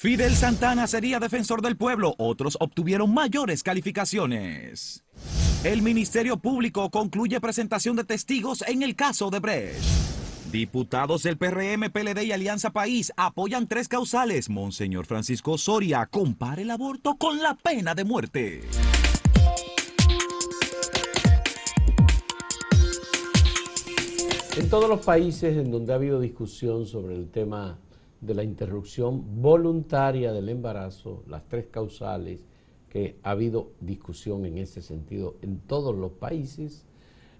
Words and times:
Fidel 0.00 0.34
Santana 0.34 0.86
sería 0.86 1.20
defensor 1.20 1.60
del 1.60 1.76
pueblo, 1.76 2.14
otros 2.16 2.56
obtuvieron 2.58 3.12
mayores 3.12 3.62
calificaciones. 3.62 5.04
El 5.62 5.82
Ministerio 5.82 6.38
Público 6.38 6.88
concluye 6.88 7.38
presentación 7.38 7.96
de 7.96 8.04
testigos 8.04 8.64
en 8.66 8.82
el 8.82 8.96
caso 8.96 9.28
de 9.28 9.40
Brecht. 9.40 9.82
Diputados 10.50 11.22
del 11.22 11.36
PRM, 11.36 11.90
PLD 11.92 12.22
y 12.22 12.32
Alianza 12.32 12.70
País 12.70 13.12
apoyan 13.18 13.68
tres 13.68 13.88
causales. 13.88 14.48
Monseñor 14.48 15.04
Francisco 15.04 15.58
Soria 15.58 16.06
compara 16.06 16.62
el 16.62 16.70
aborto 16.70 17.16
con 17.16 17.42
la 17.42 17.54
pena 17.58 17.94
de 17.94 18.04
muerte. 18.04 18.62
En 24.56 24.70
todos 24.70 24.88
los 24.88 25.04
países 25.04 25.58
en 25.58 25.70
donde 25.70 25.92
ha 25.92 25.96
habido 25.96 26.20
discusión 26.20 26.86
sobre 26.86 27.16
el 27.16 27.28
tema 27.28 27.78
de 28.20 28.34
la 28.34 28.44
interrupción 28.44 29.40
voluntaria 29.40 30.32
del 30.32 30.48
embarazo, 30.48 31.22
las 31.26 31.46
tres 31.48 31.66
causales, 31.66 32.44
que 32.88 33.16
ha 33.22 33.30
habido 33.30 33.70
discusión 33.80 34.44
en 34.44 34.58
ese 34.58 34.82
sentido 34.82 35.36
en 35.42 35.60
todos 35.60 35.94
los 35.94 36.12
países, 36.12 36.84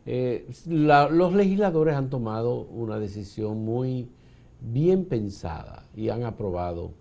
eh, 0.06 0.48
los 0.66 1.34
legisladores 1.34 1.94
han 1.94 2.08
tomado 2.08 2.62
una 2.62 2.98
decisión 2.98 3.64
muy 3.64 4.08
bien 4.60 5.04
pensada 5.04 5.84
y 5.94 6.08
han 6.08 6.24
aprobado 6.24 6.92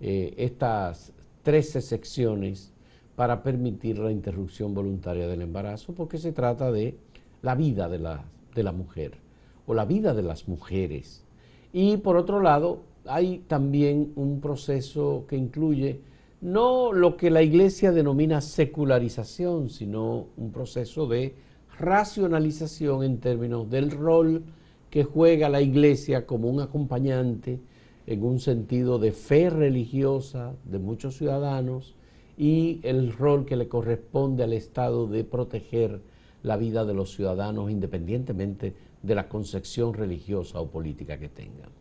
eh, 0.00 0.34
estas 0.38 1.12
13 1.42 1.82
secciones 1.82 2.72
para 3.16 3.42
permitir 3.42 3.98
la 3.98 4.12
interrupción 4.12 4.74
voluntaria 4.74 5.26
del 5.26 5.42
embarazo, 5.42 5.92
porque 5.92 6.18
se 6.18 6.32
trata 6.32 6.70
de 6.70 6.96
la 7.42 7.54
vida 7.54 7.88
de 7.88 7.98
la, 7.98 8.24
de 8.54 8.62
la 8.62 8.72
mujer 8.72 9.18
o 9.66 9.74
la 9.74 9.84
vida 9.84 10.14
de 10.14 10.22
las 10.22 10.48
mujeres. 10.48 11.24
Y 11.72 11.98
por 11.98 12.16
otro 12.16 12.40
lado, 12.40 12.82
hay 13.08 13.38
también 13.46 14.12
un 14.16 14.40
proceso 14.40 15.24
que 15.28 15.36
incluye 15.36 16.00
no 16.40 16.92
lo 16.92 17.16
que 17.16 17.30
la 17.30 17.42
iglesia 17.42 17.90
denomina 17.90 18.40
secularización, 18.40 19.70
sino 19.70 20.26
un 20.36 20.52
proceso 20.52 21.06
de 21.06 21.34
racionalización 21.78 23.02
en 23.02 23.18
términos 23.18 23.68
del 23.70 23.90
rol 23.90 24.44
que 24.90 25.04
juega 25.04 25.48
la 25.48 25.60
iglesia 25.60 26.26
como 26.26 26.48
un 26.48 26.60
acompañante 26.60 27.60
en 28.06 28.24
un 28.24 28.40
sentido 28.40 28.98
de 28.98 29.12
fe 29.12 29.50
religiosa 29.50 30.54
de 30.64 30.78
muchos 30.78 31.16
ciudadanos 31.16 31.94
y 32.36 32.80
el 32.82 33.12
rol 33.12 33.44
que 33.44 33.56
le 33.56 33.68
corresponde 33.68 34.44
al 34.44 34.52
Estado 34.52 35.06
de 35.06 35.24
proteger 35.24 36.00
la 36.42 36.56
vida 36.56 36.84
de 36.84 36.94
los 36.94 37.12
ciudadanos 37.12 37.70
independientemente 37.70 38.74
de 39.02 39.14
la 39.14 39.28
concepción 39.28 39.92
religiosa 39.92 40.60
o 40.60 40.70
política 40.70 41.18
que 41.18 41.28
tengan. 41.28 41.77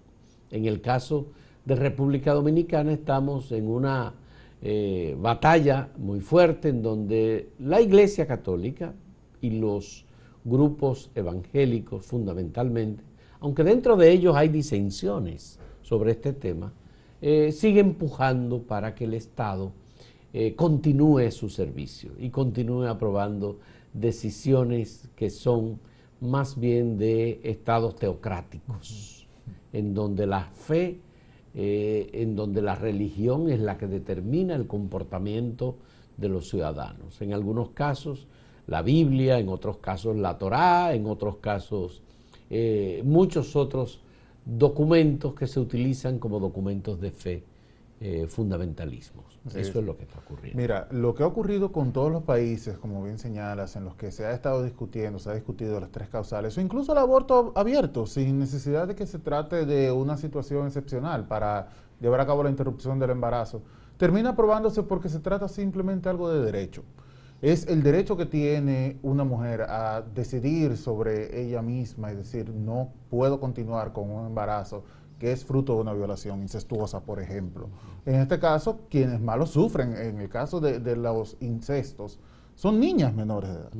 En 0.52 0.66
el 0.66 0.82
caso 0.82 1.28
de 1.66 1.76
República 1.76 2.34
Dominicana 2.34 2.94
estamos 2.94 3.52
en 3.52 3.68
una 3.68 4.14
eh, 4.62 5.16
batalla 5.20 5.90
muy 5.98 6.20
fuerte 6.20 6.70
en 6.70 6.82
donde 6.82 7.50
la 7.60 7.82
Iglesia 7.82 8.26
Católica 8.26 8.94
y 9.42 9.52
los 9.52 10.06
grupos 10.44 11.12
evangélicos 11.14 12.06
fundamentalmente, 12.06 13.04
aunque 13.40 13.64
dentro 13.64 13.98
de 13.98 14.12
ellos 14.12 14.36
hay 14.36 14.48
disensiones 14.48 15.60
sobre 15.82 16.12
este 16.12 16.34
tema, 16.34 16.74
eh, 17.22 17.52
sigue 17.52 17.82
empujando 17.82 18.62
para 18.62 18.96
que 18.96 19.06
el 19.06 19.14
Estado 19.14 19.72
eh, 20.34 20.56
continúe 20.56 21.32
su 21.32 21.50
servicio 21.50 22.12
y 22.20 22.30
continúe 22.30 22.84
aprobando 22.84 23.60
decisiones 23.94 25.10
que 25.16 25.30
son 25.30 25.80
más 26.20 26.60
bien 26.60 26.98
de 26.98 27.40
estados 27.44 27.96
teocráticos, 27.96 29.17
en 29.74 29.94
donde 29.94 30.26
la 30.26 30.46
fe, 30.46 31.00
eh, 31.56 32.10
en 32.14 32.36
donde 32.36 32.62
la 32.62 32.76
religión 32.76 33.50
es 33.50 33.60
la 33.60 33.78
que 33.78 33.88
determina 33.88 34.56
el 34.56 34.68
comportamiento 34.68 35.76
de 36.18 36.30
los 36.30 36.50
ciudadanos. 36.50 37.22
En 37.22 37.34
algunos 37.34 37.70
casos 37.70 38.28
la 38.68 38.82
Biblia, 38.82 39.40
en 39.40 39.50
otros 39.50 39.78
casos 39.78 40.18
la 40.18 40.38
Torá, 40.38 40.94
en 40.94 41.06
otros 41.06 41.38
casos 41.38 42.02
eh, 42.50 43.02
muchos 43.06 43.56
otros 43.56 44.00
documentos 44.46 45.34
que 45.34 45.48
se 45.48 45.60
utilizan 45.60 46.20
como 46.20 46.40
documentos 46.40 47.02
de 47.02 47.12
fe 47.12 47.44
eh, 48.00 48.28
fundamentalismos. 48.28 49.40
Eso 49.56 49.80
es 49.80 49.86
lo 49.86 49.98
que 49.98 50.04
está 50.04 50.20
ocurriendo. 50.20 50.62
Mira, 50.62 50.88
lo 50.92 51.16
que 51.16 51.24
ha 51.24 51.26
ocurrido 51.28 51.72
con 51.72 51.94
todos 51.94 52.12
los 52.12 52.24
países, 52.24 52.78
como 52.78 53.04
bien 53.04 53.18
señalas, 53.18 53.76
en 53.76 53.86
los 53.86 53.96
que 53.96 54.12
se 54.12 54.26
ha 54.26 54.34
estado 54.34 54.64
discutiendo, 54.64 55.18
se 55.18 55.32
ha 55.32 55.34
discutido 55.34 55.80
las 55.80 55.90
tres 55.90 56.08
causales, 56.08 56.56
o 56.58 56.62
incluso 56.62 56.92
el 56.92 57.00
aborto 57.00 57.54
abierto, 57.56 58.06
sin 58.06 58.38
necesidad 58.38 58.88
de 58.88 58.96
que 58.96 59.08
se 59.08 59.18
trate 59.18 59.66
de 59.66 59.92
una 59.92 60.16
situación 60.18 60.68
excepcional 60.68 61.28
para 61.28 61.70
llevar 62.00 62.20
a 62.20 62.28
cabo 62.28 62.44
la 62.44 62.52
interrupción 62.52 63.00
del 63.00 63.10
embarazo, 63.10 63.64
termina 63.98 64.30
aprobándose 64.30 64.84
porque 64.84 65.10
se 65.10 65.20
trata 65.20 65.48
simplemente 65.48 66.08
algo 66.08 66.30
de 66.30 66.46
derecho. 66.46 66.84
Es 67.42 67.68
el 67.68 67.84
derecho 67.84 68.18
que 68.18 68.26
tiene 68.26 68.98
una 69.04 69.24
mujer 69.24 69.62
a 69.62 70.02
decidir 70.02 70.76
sobre 70.76 71.42
ella 71.42 71.62
misma 71.62 72.12
y 72.12 72.16
decir, 72.16 72.50
no 72.50 72.94
puedo 73.10 73.40
continuar 73.40 73.94
con 73.94 74.10
un 74.10 74.26
embarazo 74.26 74.84
que 75.20 75.32
es 75.32 75.44
fruto 75.44 75.76
de 75.76 75.82
una 75.82 75.94
violación 75.94 76.42
incestuosa, 76.42 77.02
por 77.02 77.20
ejemplo. 77.20 77.70
En 78.06 78.16
este 78.16 78.40
caso, 78.40 78.82
quienes 78.90 79.20
más 79.20 79.38
lo 79.38 79.46
sufren, 79.46 79.96
en 79.96 80.20
el 80.20 80.30
caso 80.30 80.60
de, 80.60 80.96
los 80.96 81.38
incestos, 81.40 82.20
son 82.56 82.80
niñas 82.80 83.14
menores 83.14 83.50
de 83.50 83.56
edad. 83.56 83.72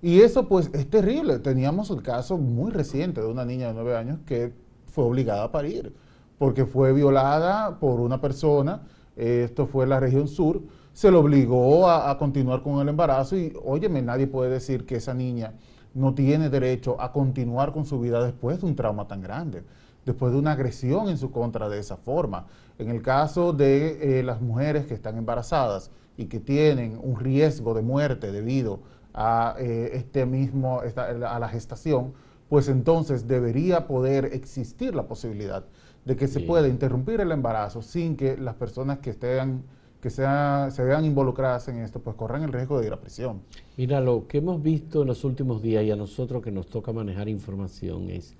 Y 0.00 0.20
eso 0.20 0.48
pues 0.48 0.70
es 0.72 0.88
terrible. 0.88 1.38
Teníamos 1.38 1.90
el 1.90 2.02
caso 2.02 2.38
muy 2.38 2.70
reciente 2.70 3.20
de 3.20 3.26
una 3.26 3.44
niña 3.44 3.68
de 3.68 3.74
nueve 3.74 3.96
años 3.96 4.18
que 4.26 4.52
fue 4.86 5.04
obligada 5.04 5.44
a 5.44 5.52
parir, 5.52 5.94
porque 6.38 6.66
fue 6.66 6.92
violada 6.92 7.78
por 7.78 8.00
una 8.00 8.20
persona, 8.20 8.82
esto 9.16 9.66
fue 9.66 9.84
en 9.84 9.90
la 9.90 10.00
región 10.00 10.28
sur, 10.28 10.62
se 10.92 11.10
le 11.10 11.16
obligó 11.16 11.88
a, 11.88 12.10
a 12.10 12.18
continuar 12.18 12.62
con 12.62 12.80
el 12.80 12.88
embarazo 12.88 13.36
y, 13.36 13.52
óyeme, 13.64 14.02
nadie 14.02 14.26
puede 14.26 14.50
decir 14.50 14.84
que 14.84 14.96
esa 14.96 15.14
niña 15.14 15.54
no 15.94 16.14
tiene 16.14 16.50
derecho 16.50 17.00
a 17.00 17.12
continuar 17.12 17.72
con 17.72 17.86
su 17.86 18.00
vida 18.00 18.22
después 18.22 18.60
de 18.60 18.66
un 18.66 18.76
trauma 18.76 19.06
tan 19.06 19.22
grande 19.22 19.62
después 20.04 20.32
de 20.32 20.38
una 20.38 20.52
agresión 20.52 21.08
en 21.08 21.18
su 21.18 21.30
contra 21.30 21.68
de 21.68 21.78
esa 21.78 21.96
forma. 21.96 22.46
En 22.78 22.90
el 22.90 23.02
caso 23.02 23.52
de 23.52 24.18
eh, 24.18 24.22
las 24.22 24.40
mujeres 24.40 24.86
que 24.86 24.94
están 24.94 25.16
embarazadas 25.16 25.90
y 26.16 26.26
que 26.26 26.40
tienen 26.40 26.98
un 27.02 27.18
riesgo 27.18 27.74
de 27.74 27.82
muerte 27.82 28.32
debido 28.32 28.80
a 29.14 29.56
eh, 29.58 29.90
este 29.94 30.26
mismo 30.26 30.80
a 30.96 31.38
la 31.38 31.48
gestación, 31.48 32.12
pues 32.48 32.68
entonces 32.68 33.26
debería 33.26 33.86
poder 33.86 34.26
existir 34.26 34.94
la 34.94 35.06
posibilidad 35.06 35.64
de 36.04 36.16
que 36.16 36.26
se 36.26 36.40
pueda 36.40 36.68
interrumpir 36.68 37.20
el 37.20 37.30
embarazo 37.30 37.80
sin 37.80 38.16
que 38.16 38.36
las 38.36 38.54
personas 38.56 38.98
que 38.98 39.10
estén 39.10 39.62
que 40.02 40.10
sea, 40.10 40.68
se 40.72 40.82
vean 40.82 41.04
involucradas 41.04 41.68
en 41.68 41.78
esto, 41.78 42.00
pues 42.00 42.16
corran 42.16 42.42
el 42.42 42.52
riesgo 42.52 42.80
de 42.80 42.88
ir 42.88 42.92
a 42.92 43.00
prisión. 43.00 43.40
Mira, 43.76 44.00
lo 44.00 44.26
que 44.26 44.38
hemos 44.38 44.60
visto 44.60 45.02
en 45.02 45.06
los 45.08 45.22
últimos 45.22 45.62
días 45.62 45.84
y 45.84 45.92
a 45.92 45.96
nosotros 45.96 46.42
que 46.42 46.50
nos 46.50 46.66
toca 46.66 46.92
manejar 46.92 47.28
información 47.28 48.10
es 48.10 48.34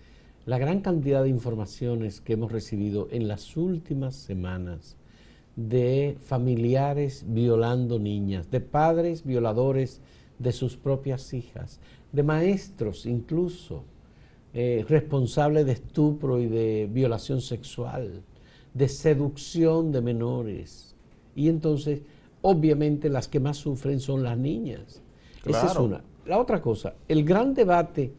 la 0.45 0.59
gran 0.59 0.81
cantidad 0.81 1.23
de 1.23 1.29
informaciones 1.29 2.21
que 2.21 2.33
hemos 2.33 2.51
recibido 2.51 3.09
en 3.11 3.29
las 3.29 3.57
últimas 3.57 4.17
semanas 4.17 4.97
de 5.55 6.17
familiares 6.25 7.25
violando 7.29 7.99
niñas, 7.99 8.51
de 8.51 8.61
padres 8.61 9.25
violadores 9.25 10.01
de 10.39 10.53
sus 10.53 10.77
propias 10.77 11.33
hijas, 11.35 11.79
de 12.11 12.23
maestros 12.23 13.07
incluso 13.07 13.85
eh, 14.55 14.85
responsables 14.89 15.65
de 15.65 15.73
estupro 15.73 16.41
y 16.41 16.47
de 16.47 16.89
violación 16.91 17.41
sexual, 17.41 18.23
de 18.75 18.89
seducción 18.89 19.93
de 19.93 20.01
menores. 20.01 20.95
Y 21.37 21.49
entonces, 21.49 22.03
obviamente, 22.43 23.09
las 23.09 23.29
que 23.29 23.41
más 23.41 23.59
sufren 23.59 24.01
son 24.01 24.23
las 24.23 24.37
niñas. 24.37 25.01
Esa 25.45 25.67
es 25.67 25.77
una. 25.77 26.03
La 26.27 26.39
otra 26.39 26.61
cosa, 26.61 26.95
el 27.09 27.25
gran 27.25 27.55
debate 27.55 28.13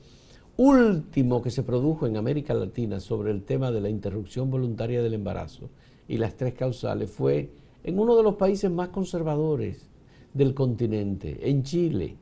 último 0.57 1.41
que 1.41 1.49
se 1.49 1.63
produjo 1.63 2.05
en 2.05 2.17
América 2.17 2.53
Latina 2.53 2.99
sobre 2.99 3.31
el 3.31 3.43
tema 3.43 3.71
de 3.71 3.81
la 3.81 3.89
interrupción 3.89 4.51
voluntaria 4.51 5.01
del 5.01 5.15
embarazo 5.15 5.69
y 6.07 6.17
las 6.17 6.35
tres 6.35 6.53
causales 6.53 7.09
fue 7.09 7.49
en 7.83 7.99
uno 7.99 8.15
de 8.15 8.23
los 8.23 8.35
países 8.35 8.69
más 8.69 8.89
conservadores 8.89 9.89
del 10.33 10.53
continente, 10.53 11.49
en 11.49 11.63
Chile. 11.63 12.15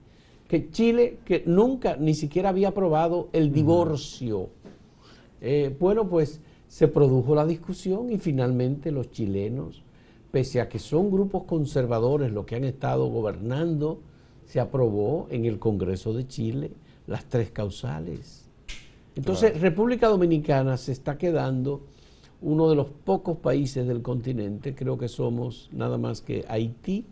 Que 0.47 0.69
Chile, 0.69 1.19
que 1.23 1.43
nunca 1.45 1.95
ni 1.97 2.13
siquiera 2.13 2.49
había 2.49 2.69
aprobado 2.69 3.29
el 3.31 3.53
divorcio. 3.53 4.49
Eh, 5.39 5.75
bueno, 5.79 6.07
pues 6.09 6.41
se 6.67 6.87
produjo 6.87 7.35
la 7.35 7.45
discusión 7.45 8.11
y 8.11 8.17
finalmente 8.17 8.91
los 8.91 9.11
chilenos, 9.11 9.83
pese 10.31 10.61
a 10.61 10.69
que 10.69 10.79
son 10.79 11.11
grupos 11.11 11.43
conservadores 11.43 12.31
los 12.31 12.45
que 12.45 12.55
han 12.55 12.63
estado 12.63 13.07
gobernando, 13.07 14.01
se 14.45 14.59
aprobó 14.59 15.27
en 15.29 15.45
el 15.45 15.59
Congreso 15.59 16.13
de 16.13 16.27
Chile 16.27 16.71
las 17.11 17.25
tres 17.25 17.51
causales. 17.51 18.47
Entonces, 19.15 19.59
República 19.59 20.07
Dominicana 20.07 20.77
se 20.77 20.93
está 20.93 21.17
quedando 21.17 21.81
uno 22.41 22.69
de 22.69 22.75
los 22.75 22.87
pocos 22.87 23.37
países 23.37 23.87
del 23.87 24.01
continente, 24.01 24.73
creo 24.73 24.97
que 24.97 25.07
somos 25.07 25.69
nada 25.71 25.97
más 25.97 26.21
que 26.21 26.43
Haití, 26.47 27.05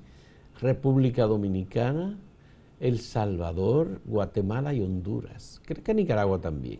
República 0.60 1.26
Dominicana, 1.26 2.18
El 2.80 3.00
Salvador, 3.00 4.02
Guatemala 4.06 4.74
y 4.74 4.82
Honduras. 4.82 5.62
Creo 5.66 5.84
que 5.84 5.94
Nicaragua 5.94 6.42
también. 6.42 6.80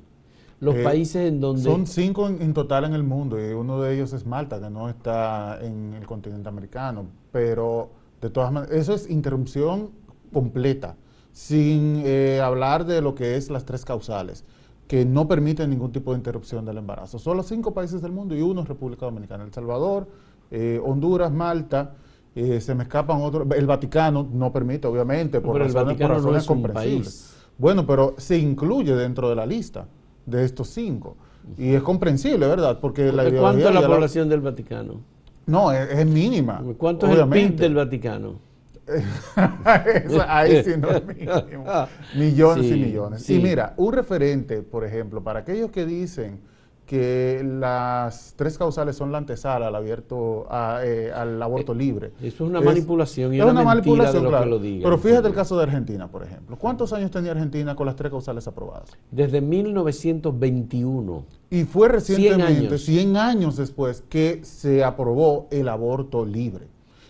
los 0.60 0.76
eh, 0.76 0.84
países 0.84 1.28
en 1.28 1.40
donde... 1.40 1.62
Son 1.62 1.86
cinco 1.86 2.28
en, 2.28 2.54
total 2.54 2.86
en 2.86 2.94
el 2.94 3.04
mundo 3.04 3.40
y 3.40 3.54
uno 3.54 3.82
de 3.82 3.94
ellos 3.94 4.14
es 4.14 4.26
Malta, 4.26 4.60
que 4.60 4.70
no 4.70 4.90
está 4.90 5.60
en 5.62 5.94
el 5.94 6.06
continente 6.08 6.50
americano. 6.50 7.06
Pero 7.32 7.92
de 8.22 8.30
todas 8.30 8.52
maneras, 8.52 8.76
eso 8.76 8.94
es 8.94 9.10
interrupción 9.10 9.92
completa, 10.34 10.96
sin 11.40 12.02
eh, 12.06 12.42
hablar 12.44 12.86
de 12.86 13.02
lo 13.02 13.16
que 13.16 13.38
es 13.38 13.50
las 13.50 13.64
tres 13.64 13.86
causales, 13.86 14.44
que 14.90 15.06
no 15.06 15.26
permiten 15.26 15.70
ningún 15.70 15.94
tipo 15.94 16.12
de 16.12 16.18
interrupción 16.18 16.66
del 16.66 16.78
embarazo. 16.78 17.18
Son 17.18 17.38
los 17.38 17.48
cinco 17.48 17.74
países 17.74 18.02
del 18.02 18.12
mundo 18.12 18.36
y 18.36 18.42
uno 18.42 18.64
es 18.64 18.68
República 18.68 19.06
Dominicana. 19.06 19.46
El 19.46 19.54
Salvador, 19.54 20.08
eh, 20.52 20.82
Honduras, 20.84 21.32
Malta, 21.32 21.96
se 22.36 22.76
me 22.76 22.84
escapan 22.84 23.22
otros. 23.22 23.48
El 23.56 23.66
Vaticano 23.66 24.28
no 24.32 24.52
permite, 24.52 24.88
obviamente, 24.88 25.42
por 25.42 25.58
razones, 25.60 25.98
por 25.98 26.10
razones 26.10 26.46
comprensibles. 26.46 27.36
Bueno, 27.58 27.86
pero 27.86 28.16
se 28.18 28.38
incluye 28.38 28.96
dentro 28.96 29.30
de 29.30 29.36
la 29.36 29.46
lista 29.46 29.88
de 30.26 30.46
estos 30.46 30.70
cinco. 30.70 31.16
Y 31.58 31.74
es 31.74 31.82
comprensible, 31.82 32.48
¿verdad? 32.48 32.80
Porque 32.80 33.12
la 33.12 33.30
¿Cuánto 33.32 33.68
es 33.68 33.74
la 33.74 33.88
población 33.88 34.30
del 34.30 34.42
Vaticano? 34.42 35.02
No, 35.46 35.72
es, 35.72 36.06
mínima. 36.06 36.62
¿Cuánto 36.78 37.08
es 37.08 37.18
el 37.18 37.28
PIB 37.28 37.56
del 37.56 37.76
Vaticano? 37.76 38.49
ahí 40.28 40.64
sí 40.64 40.72
no 40.78 40.90
es 40.92 41.06
mínimo. 41.06 41.34
Millones 42.16 42.66
y 42.66 42.74
millones. 42.74 43.30
Y 43.30 43.40
mira, 43.40 43.74
un 43.78 43.94
referente, 43.94 44.62
por 44.62 44.84
ejemplo, 44.86 45.24
para 45.24 45.40
aquellos 45.40 45.72
que 45.72 45.86
dicen 45.86 46.42
que 46.90 47.44
las 47.44 48.34
tres 48.36 48.58
causales 48.58 48.96
son 48.96 49.12
la 49.12 49.20
antesala 49.20 49.68
al 49.68 49.76
abierto 49.76 50.48
eh, 50.84 51.12
al 51.14 51.40
aborto 51.40 51.74
eh, 51.74 51.76
libre. 51.76 52.12
Eso 52.20 52.46
es 52.46 52.50
una 52.50 52.62
manipulación 52.62 53.32
y 53.32 53.40
es 53.40 53.46
una, 53.46 53.62
manipulación, 53.64 54.24
de 54.24 54.32
lo 54.32 54.40
que 54.40 54.46
lo 54.48 54.58
diga. 54.58 54.84
Pero 54.86 54.98
fíjate 54.98 55.28
el 55.28 55.36
caso 55.36 55.56
de 55.56 55.64
Argentina, 55.64 56.08
por 56.08 56.24
ejemplo. 56.24 56.58
¿Cuántos 56.58 56.92
años 56.92 57.12
tenía 57.12 57.34
Argentina 57.34 57.76
con 57.76 57.86
las 57.86 57.96
tres 57.96 58.10
causales 58.10 58.48
aprobadas? 58.48 58.90
Desde 59.12 59.40
1921. 59.40 61.26
Y 61.52 61.64
fue 61.66 61.90
recientemente, 61.90 62.80
100 62.80 63.18
años, 63.18 63.58
después, 63.58 64.04
que 64.10 64.40
se 64.44 64.84
aprobó 64.84 65.48
el 65.52 65.70
aborto 65.70 66.26
libre. 66.26 66.66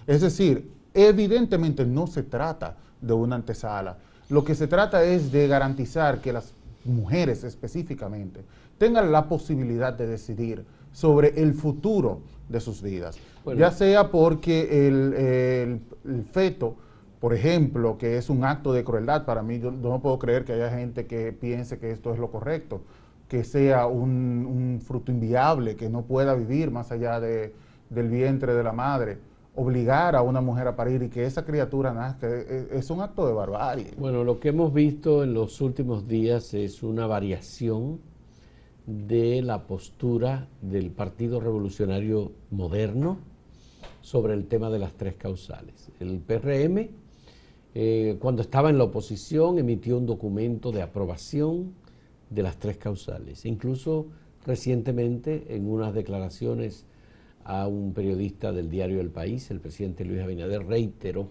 Es 0.07 0.19
decir, 0.19 0.69
evidentemente 1.07 1.85
no 1.85 2.07
se 2.07 2.23
trata 2.23 2.75
de 3.01 3.13
una 3.13 3.35
antesala. 3.35 3.97
Lo 4.29 4.43
que 4.43 4.55
se 4.55 4.67
trata 4.67 5.03
es 5.03 5.31
de 5.31 5.47
garantizar 5.47 6.21
que 6.21 6.33
las 6.33 6.53
mujeres 6.85 7.43
específicamente 7.43 8.43
tengan 8.77 9.11
la 9.11 9.27
posibilidad 9.27 9.93
de 9.93 10.07
decidir 10.07 10.65
sobre 10.91 11.41
el 11.41 11.53
futuro 11.53 12.21
de 12.47 12.59
sus 12.59 12.81
vidas. 12.81 13.17
Ya 13.57 13.71
sea 13.71 14.11
porque 14.11 14.87
el, 14.87 15.81
feto, 16.31 16.75
por 17.19 17.33
ejemplo, 17.33 17.97
que 17.97 18.17
es 18.17 18.29
un 18.29 18.43
acto 18.43 18.73
de 18.73 18.83
crueldad, 18.83 19.25
para 19.25 19.41
mí 19.41 19.59
yo, 19.59 19.71
no 19.71 19.99
puedo 20.01 20.19
creer 20.19 20.45
que 20.45 20.53
haya 20.53 20.69
gente 20.69 21.07
que 21.07 21.33
piense 21.33 21.79
que 21.79 21.91
esto 21.91 22.13
es 22.13 22.19
lo 22.19 22.29
correcto, 22.31 22.81
que 23.27 23.43
sea 23.43 23.87
un, 23.87 24.81
fruto 24.85 25.11
inviable, 25.11 25.75
que 25.75 25.89
no 25.89 26.03
pueda 26.03 26.33
vivir 26.35 26.71
más 26.71 26.91
allá 26.91 27.19
de, 27.19 27.53
del 27.89 28.09
vientre 28.09 28.53
de 28.53 28.63
la 28.63 28.73
madre 28.73 29.17
obligar 29.59 30.15
a 30.15 30.21
una 30.21 30.39
mujer 30.39 30.67
a 30.67 30.75
parir 30.75 31.03
y 31.03 31.09
que 31.09 31.25
esa 31.25 31.43
criatura 31.43 31.93
nazca, 31.93 32.27
es, 32.27 32.71
es, 32.71 32.89
un 32.89 33.01
acto 33.01 33.27
de 33.27 33.33
barbarie. 33.33 33.91
Bueno, 33.97 34.23
lo 34.23 34.39
que 34.39 34.49
hemos 34.49 34.73
visto 34.73 35.23
en 35.23 35.33
los 35.33 35.59
últimos 35.59 36.07
días 36.07 36.53
es 36.53 36.81
una 36.81 37.07
variación 37.07 37.99
de 38.85 39.41
la 39.41 39.67
postura 39.67 40.47
del 40.61 40.91
Partido 40.91 41.41
Revolucionario 41.41 42.31
Moderno 42.51 43.19
sobre 44.01 44.33
el 44.33 44.47
tema 44.47 44.69
de 44.69 44.79
las 44.79 44.93
tres 44.93 45.15
causales. 45.15 45.91
El 45.99 46.19
PRM, 46.19 46.89
eh, 47.75 48.17
cuando 48.19 48.41
estaba 48.41 48.69
en 48.69 48.77
la 48.77 48.85
oposición, 48.85 49.59
emitió 49.59 49.97
un 49.97 50.05
documento 50.05 50.71
de 50.71 50.81
aprobación 50.81 51.73
de 52.29 52.43
las 52.43 52.57
tres 52.57 52.77
causales. 52.77 53.45
Incluso 53.45 54.07
recientemente, 54.45 55.53
en 55.53 55.69
unas 55.69 55.93
declaraciones 55.93 56.85
a 57.43 57.67
un 57.67 57.93
periodista 57.93 58.51
del 58.51 58.69
diario 58.69 59.01
El 59.01 59.09
País, 59.09 59.49
el 59.51 59.59
presidente 59.59 60.05
Luis 60.05 60.21
Abinader 60.21 60.65
reiteró 60.65 61.29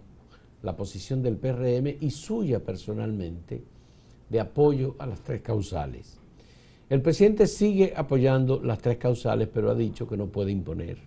la 0.63 0.77
posición 0.77 1.23
del 1.23 1.37
PRM 1.37 1.97
y 2.01 2.11
suya 2.11 2.61
personalmente 2.61 3.63
de 4.29 4.41
apoyo 4.41 4.97
a 4.99 5.07
las 5.07 5.21
tres 5.21 5.43
causales. 5.43 6.19
El 6.89 7.03
presidente 7.03 7.47
sigue 7.47 7.93
apoyando 7.95 8.61
las 8.63 8.79
tres 8.79 8.97
causales, 8.97 9.49
pero 9.53 9.71
ha 9.71 9.75
dicho 9.75 10.09
que 10.09 10.17
no 10.17 10.27
puede 10.27 10.53
imponer 10.53 10.99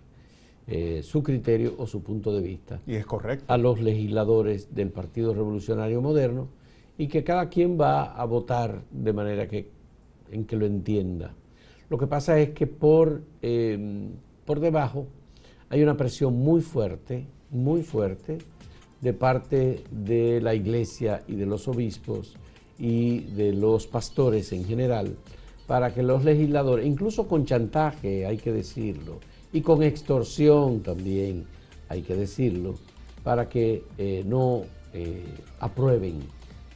eh, 0.68 1.02
su 1.02 1.22
criterio 1.24 1.74
o 1.76 1.86
su 1.86 2.02
punto 2.02 2.32
de 2.32 2.40
vista. 2.40 2.80
Y 2.86 2.94
es 2.94 3.04
correcto. 3.04 3.44
A 3.48 3.58
los 3.58 3.80
legisladores 3.80 4.72
del 4.74 4.90
Partido 4.90 5.34
Revolucionario 5.34 6.00
Moderno 6.00 6.48
y 6.96 7.08
que 7.08 7.24
cada 7.24 7.48
quien 7.48 7.80
va 7.80 8.12
a 8.14 8.24
votar 8.24 8.84
de 8.92 9.12
manera 9.12 9.48
que, 9.48 9.68
en 10.30 10.44
que 10.44 10.56
lo 10.56 10.66
entienda. 10.66 11.34
Lo 11.90 11.98
que 11.98 12.06
pasa 12.06 12.38
es 12.38 12.50
que 12.50 12.68
por, 12.68 13.22
em, 13.42 14.10
por 14.44 14.60
debajo 14.60 15.06
hay 15.68 15.82
una 15.82 15.96
presión 15.96 16.34
muy 16.34 16.60
fuerte, 16.60 17.26
muy 17.50 17.82
fuerte, 17.82 18.38
de 19.00 19.12
parte 19.12 19.84
de 19.90 20.40
la 20.40 20.54
iglesia 20.54 21.22
y 21.26 21.34
de 21.34 21.46
los 21.46 21.66
obispos 21.66 22.36
y 22.78 23.20
de 23.20 23.52
los 23.52 23.86
pastores 23.86 24.52
en 24.52 24.64
general 24.64 25.16
para 25.66 25.94
que 25.94 26.02
los 26.02 26.24
legisladores, 26.24 26.86
incluso 26.86 27.26
con 27.26 27.46
chantaje, 27.46 28.26
hay 28.26 28.36
que 28.36 28.52
decirlo, 28.52 29.20
y 29.52 29.62
con 29.62 29.82
extorsión 29.82 30.82
también, 30.82 31.46
hay 31.88 32.02
que 32.02 32.14
decirlo, 32.14 32.74
para 33.22 33.48
que 33.48 33.84
eh, 33.96 34.22
no 34.26 34.64
eh, 34.92 35.24
aprueben 35.60 36.20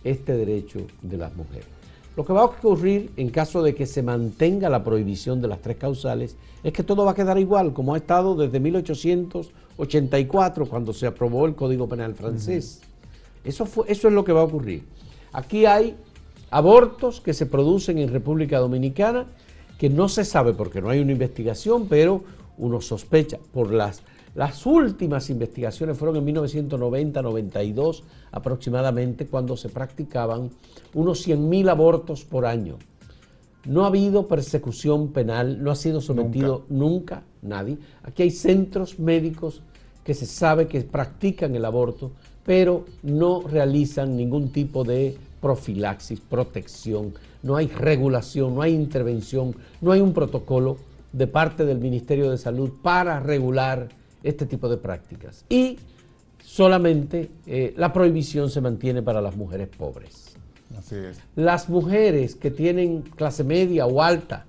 este 0.05 0.37
derecho 0.37 0.87
de 1.03 1.17
las 1.19 1.35
mujeres. 1.37 1.76
Lo 2.17 2.25
que 2.25 2.33
va 2.33 2.41
a 2.41 2.47
ocurrir 2.47 3.13
en 3.19 3.29
caso 3.29 3.63
de 3.63 3.75
que 3.75 3.85
se 3.85 4.03
mantenga 4.03 4.71
la 4.71 4.83
prohibición 4.83 5.43
de 5.43 5.49
las 5.49 5.61
tres 5.61 5.77
causales 5.77 6.35
es 6.65 6.73
que 6.73 6.83
todo 6.83 7.05
va 7.05 7.11
a 7.11 7.15
quedar 7.15 7.39
igual, 7.39 7.75
como 7.75 7.93
ha 7.95 7.99
estado 7.99 8.35
desde 8.35 8.59
1884, 8.59 10.67
cuando 10.67 10.95
se 10.95 11.07
aprobó 11.07 11.45
el 11.47 11.55
Código 11.55 11.87
Penal 11.87 12.15
francés. 12.15 12.81
eso, 13.45 13.67
fue, 13.67 13.85
eso 13.89 14.09
es 14.09 14.15
lo 14.15 14.25
que 14.25 14.33
va 14.33 14.41
a 14.41 14.45
ocurrir. 14.45 14.85
Aquí 15.33 15.67
hay 15.67 15.95
abortos 16.51 17.21
que 17.21 17.35
se 17.35 17.45
producen 17.45 17.99
en 17.99 18.11
República 18.11 18.61
Dominicana, 18.61 19.27
que 19.79 19.91
no 19.91 20.09
se 20.09 20.25
sabe 20.25 20.55
porque 20.55 20.81
no 20.81 20.89
hay 20.89 21.01
una 21.01 21.13
investigación, 21.13 21.87
pero 21.87 22.25
uno 22.57 22.81
sospecha 22.81 23.37
por 23.53 23.71
las, 23.71 24.01
las 24.37 24.67
últimas 24.67 25.31
investigaciones 25.31 25.97
fueron 25.97 26.17
en 26.17 26.35
1990-92 26.35 28.03
aproximadamente, 28.31 29.27
cuando 29.27 29.57
se 29.57 29.71
practicaban 29.71 30.51
unos 30.93 31.27
100.000 31.27 31.71
abortos 31.71 32.25
por 32.25 32.45
año. 32.45 32.77
No 33.65 33.85
ha 33.85 33.87
habido 33.89 34.29
persecución 34.29 35.09
penal, 35.09 35.63
no 35.65 35.71
ha 35.71 35.75
sido 35.75 36.03
sometido 36.03 36.67
nunca. 36.69 37.17
nunca 37.17 37.23
nadie. 37.41 37.79
Aquí 38.03 38.23
hay 38.25 38.31
centros 38.31 38.99
médicos 38.99 39.63
que 40.05 40.13
se 40.13 40.27
sabe 40.27 40.69
que 40.69 40.83
practican 40.83 41.57
el 41.57 41.65
aborto, 41.65 42.13
pero 42.45 42.85
no 43.03 43.41
realizan 43.41 44.17
ningún 44.17 44.51
tipo 44.53 44.85
de 44.85 45.17
profilaxis, 45.41 46.21
protección, 46.21 47.15
no 47.43 47.57
hay 47.57 47.69
regulación, 47.69 48.55
no 48.55 48.63
hay 48.63 48.75
intervención, 48.75 49.57
no 49.81 49.93
hay 49.93 50.01
un 50.01 50.13
protocolo 50.13 50.77
de 51.13 51.27
parte 51.27 51.65
del 51.65 51.79
Ministerio 51.79 52.31
de 52.31 52.37
Salud 52.37 52.71
para 52.83 53.19
regular 53.21 53.89
este 54.29 54.47
tipo 54.47 54.69
de 54.69 54.77
prácticas. 54.77 55.45
Y 55.49 55.79
solamente 56.43 57.31
eh, 57.47 57.75
la 57.77 57.93
prohibición 57.93 58.51
se 58.51 58.61
mantiene 58.61 59.03
para 59.03 59.21
las 59.21 59.37
mujeres 59.37 59.69
pobres. 59.69 60.37
Así 60.77 60.97
es. 60.97 61.19
Las 61.37 61.69
mujeres 61.69 62.35
que 62.35 62.51
tienen 62.51 63.03
clase 63.03 63.45
media 63.45 63.87
o 63.87 64.03
alta, 64.03 64.47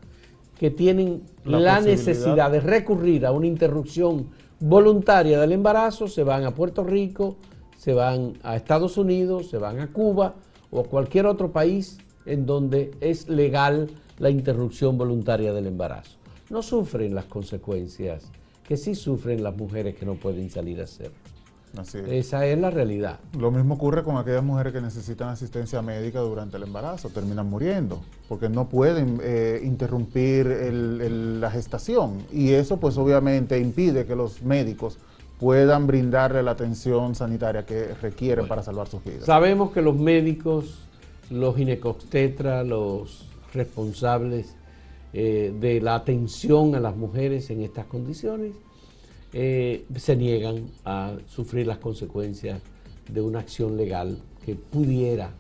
que 0.60 0.72
tienen 0.72 1.22
la 1.46 1.79
necesidad 1.79 2.51
de 2.51 2.60
recurrir 2.60 3.25
a 3.25 3.31
una 3.31 3.46
interrupción 3.46 4.29
voluntaria 4.60 5.39
del 5.39 5.51
embarazo, 5.51 6.07
se 6.07 6.24
van 6.24 6.46
a 6.46 6.55
Puerto 6.55 6.84
Rico, 6.84 7.38
se 7.77 7.93
van 7.93 8.34
a 8.41 8.55
Estados 8.55 8.98
Unidos, 8.98 9.50
se 9.50 9.57
van 9.60 9.79
a 9.79 9.93
Cuba 9.93 10.34
o 10.72 10.84
cualquier 10.84 11.27
otro 11.27 11.51
país 11.51 12.00
en 12.25 12.48
donde 12.48 12.91
es 13.00 13.29
legal 13.29 13.89
la 14.17 14.31
interrupción 14.31 14.98
voluntaria 14.98 15.53
del 15.53 15.67
embarazo. 15.67 16.17
No 16.50 16.63
sufren 16.63 17.13
las 17.13 17.25
consecuencias 17.25 18.31
que 18.67 18.77
sí 18.77 18.95
sufren 18.95 19.41
las 19.43 19.55
mujeres 19.55 19.95
que 19.95 20.05
no 20.05 20.15
pueden 20.15 20.50
salir 20.50 20.81
a 20.81 20.83
hacerlo. 20.83 21.15
Esa 22.07 22.45
es 22.45 22.57
la 22.57 22.69
realidad. 22.69 23.19
Lo 23.38 23.51
mismo 23.51 23.75
ocurre 23.75 24.03
con 24.03 24.17
aquellas 24.17 24.43
mujeres 24.43 24.74
que 24.74 24.81
necesitan 24.81 25.29
asistencia 25.29 25.81
médica 25.81 26.19
durante 26.19 26.57
el 26.57 26.63
embarazo, 26.63 27.09
terminan 27.09 27.50
muriendo, 27.50 28.01
porque 28.27 28.50
no 28.50 28.67
pueden 28.67 29.19
eh, 29.21 29.62
interrumpir 29.63 30.47
la 30.47 31.51
gestación. 31.51 32.24
Y 32.31 32.51
eso 32.51 32.77
pues 32.77 32.97
obviamente 32.97 33.59
impide 33.59 34.05
que 34.05 34.15
los 34.15 34.41
médicos 34.41 34.97
puedan 35.39 35.86
brindarle 35.88 36.41
la 36.41 36.51
atención 36.51 37.13
sanitaria 37.15 37.65
que 37.65 37.93
requieren 38.01 38.47
para 38.47 38.63
salvar 38.63 38.88
sus 38.88 39.03
vidas. 39.03 39.25
Sabemos 39.25 39.71
que 39.71 39.81
los 39.81 39.95
médicos, 39.95 40.79
los 41.29 41.55
ginecobstetras, 41.55 42.65
los 42.65 43.29
responsables 43.53 44.57
eh, 45.14 45.54
de 45.60 45.82
la 45.82 45.96
atención 45.96 46.76
a 46.76 46.80
las 46.80 46.96
mujeres 46.96 47.50
en 47.50 47.62
estas 47.62 47.86
condiciones, 47.86 48.54
eh, 49.34 49.86
se 49.96 50.16
niegan 50.16 50.68
a 50.86 51.16
sufrir 51.28 51.68
las 51.68 51.78
consecuencias 51.78 52.62
de 53.12 53.22
una 53.22 53.40
acción 53.40 53.78
legal 53.78 54.20
que 54.46 54.56
pudiera 54.56 55.32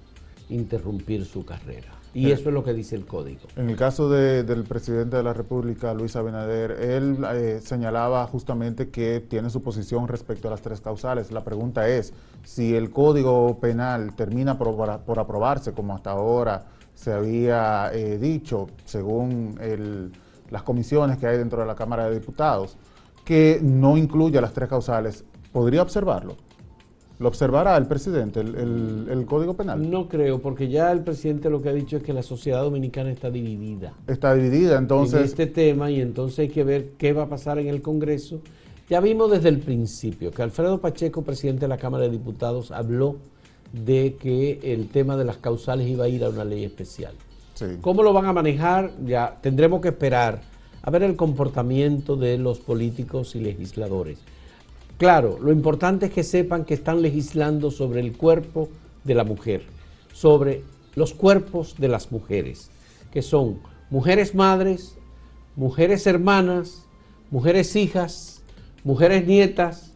interrumpir 0.49 1.25
su 1.25 1.45
carrera. 1.45 1.97
Y 2.13 2.31
eso 2.31 2.49
es 2.49 2.53
lo 2.53 2.63
que 2.63 2.73
dice 2.73 2.95
el 2.95 3.05
código. 3.05 3.41
En 3.55 3.69
el 3.69 3.75
caso 3.75 4.09
del 4.09 4.63
presidente 4.63 5.17
de 5.17 5.23
la 5.23 5.33
República, 5.33 5.93
Luis 5.93 6.15
Abinader, 6.15 6.71
él 6.71 7.17
eh, 7.31 7.59
señalaba 7.61 8.25
justamente 8.25 8.89
que 8.89 9.19
tiene 9.19 9.51
su 9.51 9.61
posición 9.61 10.07
respecto 10.07 10.47
a 10.47 10.51
las 10.51 10.63
tres 10.63 10.81
causales. 10.81 11.31
La 11.31 11.43
pregunta 11.43 11.87
es, 11.87 12.13
si 12.43 12.75
el 12.75 12.89
código 12.89 13.59
penal 13.59 14.15
termina 14.15 14.57
por, 14.57 15.19
aprobarse, 15.19 15.73
como 15.73 15.93
hasta 15.93 16.11
ahora 16.11 16.65
se 16.97 17.13
había 17.13 17.91
eh, 17.93 18.17
dicho, 18.17 18.65
según 18.83 19.55
las 20.49 20.63
comisiones 20.63 21.19
que 21.19 21.27
hay 21.27 21.37
dentro 21.37 21.61
de 21.61 21.67
la 21.67 21.75
Cámara 21.75 22.09
de 22.09 22.19
Diputados, 22.19 22.75
que 23.23 23.59
no 23.61 23.97
incluya 23.97 24.41
las 24.41 24.51
tres 24.51 24.67
causales, 24.67 25.23
¿podría 25.51 25.83
observarlo? 25.83 26.37
¿Lo 27.19 27.27
observará 27.27 27.77
el 27.77 27.85
presidente, 27.85 28.39
el, 28.39 29.25
Código 29.27 29.55
Penal? 29.55 29.87
No 29.91 30.09
creo, 30.09 30.41
porque 30.41 30.69
ya 30.69 30.91
el 30.91 31.03
presidente 31.03 31.51
lo 31.51 31.61
que 31.61 31.69
ha 31.69 31.73
dicho 31.73 31.97
es 31.97 32.03
que 32.03 32.13
la 32.13 32.23
sociedad 32.23 32.63
dominicana 32.63 33.11
está 33.11 33.29
dividida. 33.29 33.93
Está 34.07 34.33
dividida, 34.33 34.79
entonces... 34.79 35.19
En 35.19 35.25
este 35.25 35.45
tema, 35.45 35.91
y 35.91 36.01
entonces 36.01 36.39
hay 36.39 36.49
que 36.49 36.63
ver 36.63 36.93
qué 36.97 37.13
va 37.13 37.23
a 37.23 37.29
pasar 37.29 37.59
en 37.59 37.67
el 37.67 37.83
Congreso. 37.83 38.41
Ya 38.89 39.01
vimos 39.01 39.29
desde 39.29 39.49
el 39.49 39.59
principio 39.59 40.31
que 40.31 40.41
Alfredo 40.41 40.81
Pacheco, 40.81 41.21
presidente 41.21 41.61
de 41.61 41.67
la 41.67 41.77
Cámara 41.77 42.05
de 42.05 42.09
Diputados, 42.09 42.71
habló 42.71 43.17
de 43.71 44.15
que 44.19 44.59
el 44.63 44.89
tema 44.89 45.17
de 45.17 45.25
las 45.25 45.37
causales 45.37 45.87
iba 45.87 46.05
a 46.05 46.09
ir 46.09 46.23
a 46.23 46.29
una 46.29 46.45
ley 46.45 46.63
especial. 46.63 47.13
¿Cómo 47.81 48.03
lo 48.03 48.13
van 48.13 48.25
a 48.25 48.33
manejar? 48.33 48.91
Ya 49.05 49.37
tendremos 49.41 49.81
que 49.81 49.89
esperar 49.89 50.41
a 50.81 50.91
ver 50.91 51.03
el 51.03 51.15
comportamiento 51.15 52.15
de 52.15 52.37
los 52.37 52.59
políticos 52.59 53.35
y 53.35 53.39
legisladores. 53.39 54.19
Claro, 54.97 55.37
lo 55.41 55.51
importante 55.51 56.07
es 56.07 56.11
que 56.11 56.23
sepan 56.23 56.65
que 56.65 56.73
están 56.73 57.01
legislando 57.01 57.71
sobre 57.71 57.99
el 57.99 58.15
cuerpo 58.15 58.69
de 59.03 59.15
la 59.15 59.23
mujer, 59.23 59.63
sobre 60.13 60.63
los 60.95 61.13
cuerpos 61.13 61.75
de 61.77 61.87
las 61.87 62.11
mujeres, 62.11 62.69
que 63.11 63.21
son 63.21 63.59
mujeres 63.89 64.33
madres, 64.33 64.95
mujeres 65.55 66.07
hermanas, 66.07 66.85
mujeres 67.31 67.75
hijas, 67.75 68.41
mujeres 68.83 69.27
nietas, 69.27 69.86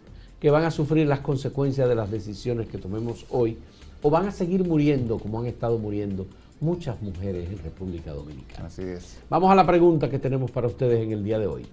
que 0.42 0.50
van 0.50 0.66
a 0.66 0.72
sufrir 0.72 1.08
las 1.08 1.22
consecuencias 1.22 1.88
de 1.88 1.96
las 1.96 2.12
decisiones 2.12 2.68
que 2.68 2.78
tomemos 2.78 3.26
hoy, 3.30 3.58
o 4.02 4.10
van 4.10 4.28
a 4.28 4.32
seguir 4.32 4.68
muriendo 4.68 5.20
como 5.20 5.40
han 5.40 5.46
estado 5.46 5.78
muriendo 5.78 6.26
muchas 6.60 7.02
mujeres 7.02 7.50
en 7.50 7.60
República 7.60 8.12
Dominicana. 8.12 8.68
Así 8.68 8.82
es. 8.82 9.20
Vamos 9.30 9.50
a 9.50 9.56
la 9.56 9.66
pregunta 9.66 10.10
que 10.10 10.20
tenemos 10.20 10.52
para 10.52 10.68
ustedes 10.68 11.02
en 11.02 11.12
el 11.12 11.24
día 11.24 11.40
de 11.40 11.48
hoy 11.48 11.66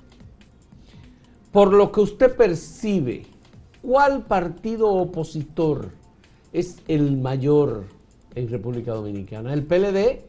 por 1.52 1.72
lo 1.72 1.90
que 1.90 2.00
usted 2.00 2.36
percibe, 2.36 3.26
¿cuál 3.82 4.22
partido 4.22 4.88
opositor 4.88 5.90
es 6.52 6.78
el 6.88 7.16
mayor 7.16 7.84
en 8.34 8.48
República 8.48 8.92
Dominicana? 8.92 9.52
¿El 9.54 9.64
PLD? 9.64 10.24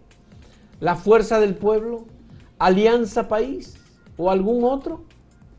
¿La 0.79 0.95
Fuerza 0.95 1.39
del 1.39 1.55
Pueblo? 1.55 2.05
¿Alianza 2.57 3.27
País? 3.27 3.75
¿O 4.17 4.29
algún 4.31 4.63
otro? 4.63 5.01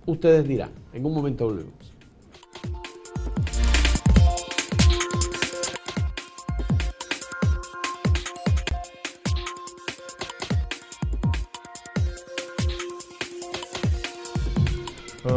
Ustedes 0.06 0.48
dirán. 0.48 0.70
En 0.92 1.04
un 1.04 1.14
momento 1.14 1.44
volvemos. 1.44 1.74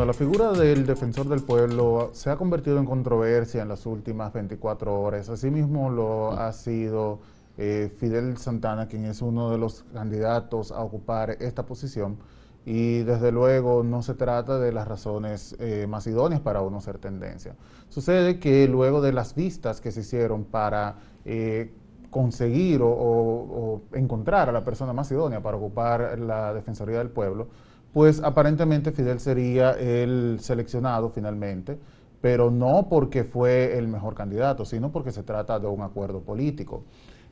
La 0.06 0.12
figura 0.12 0.52
del 0.52 0.86
defensor 0.86 1.30
del 1.30 1.44
pueblo 1.44 2.10
se 2.12 2.30
ha 2.30 2.36
convertido 2.36 2.78
en 2.78 2.86
controversia 2.86 3.62
en 3.62 3.70
las 3.70 3.86
últimas 3.86 4.34
24 4.34 5.00
horas. 5.00 5.30
Asimismo 5.30 5.90
lo 5.90 6.32
ha 6.34 6.52
sido 6.52 7.20
eh, 7.58 7.90
Fidel 8.00 8.36
Santana, 8.38 8.90
quien 8.90 9.06
es 9.06 9.22
uno 9.22 9.50
de 9.50 9.58
los 9.58 9.86
candidatos 9.94 10.74
a 10.74 10.82
ocupar 10.82 11.38
esta 11.40 11.66
posición. 11.66 12.18
Y 12.66 13.04
desde 13.04 13.32
luego 13.32 13.84
no 13.84 14.04
se 14.04 14.14
trata 14.14 14.60
de 14.60 14.74
las 14.74 14.90
razones 14.90 15.56
eh, 15.60 15.88
más 15.88 16.06
idóneas 16.06 16.42
para 16.42 16.62
uno 16.62 16.82
ser 16.82 16.98
tendencia. 16.98 17.56
Sucede 17.88 18.40
que 18.40 18.68
luego 18.68 19.02
de 19.02 19.14
las 19.14 19.36
vistas 19.36 19.80
que 19.80 19.92
se 19.92 20.02
hicieron 20.02 20.44
para 20.44 20.98
eh, 21.24 21.72
conseguir 22.10 22.82
o 22.84 23.82
encontrar 23.94 24.50
a 24.50 24.52
la 24.52 24.66
persona 24.66 24.92
más 24.92 25.10
idónea 25.12 25.42
para 25.42 25.56
ocupar 25.56 26.20
la 26.20 26.54
Defensoría 26.54 26.98
del 26.98 27.10
Pueblo, 27.10 27.48
pues 27.94 28.22
aparentemente 28.24 28.92
Fidel 28.92 29.20
sería 29.20 29.72
el 29.72 30.40
seleccionado 30.42 31.10
finalmente, 31.10 31.78
pero 32.22 32.50
no 32.50 32.88
porque 32.90 33.24
fue 33.24 33.78
el 33.78 33.88
mejor 33.88 34.16
candidato, 34.16 34.66
sino 34.66 34.92
porque 34.92 35.12
se 35.12 35.24
trata 35.24 35.60
de 35.60 35.68
un 35.68 35.82
acuerdo 35.82 36.22
político. 36.22 36.84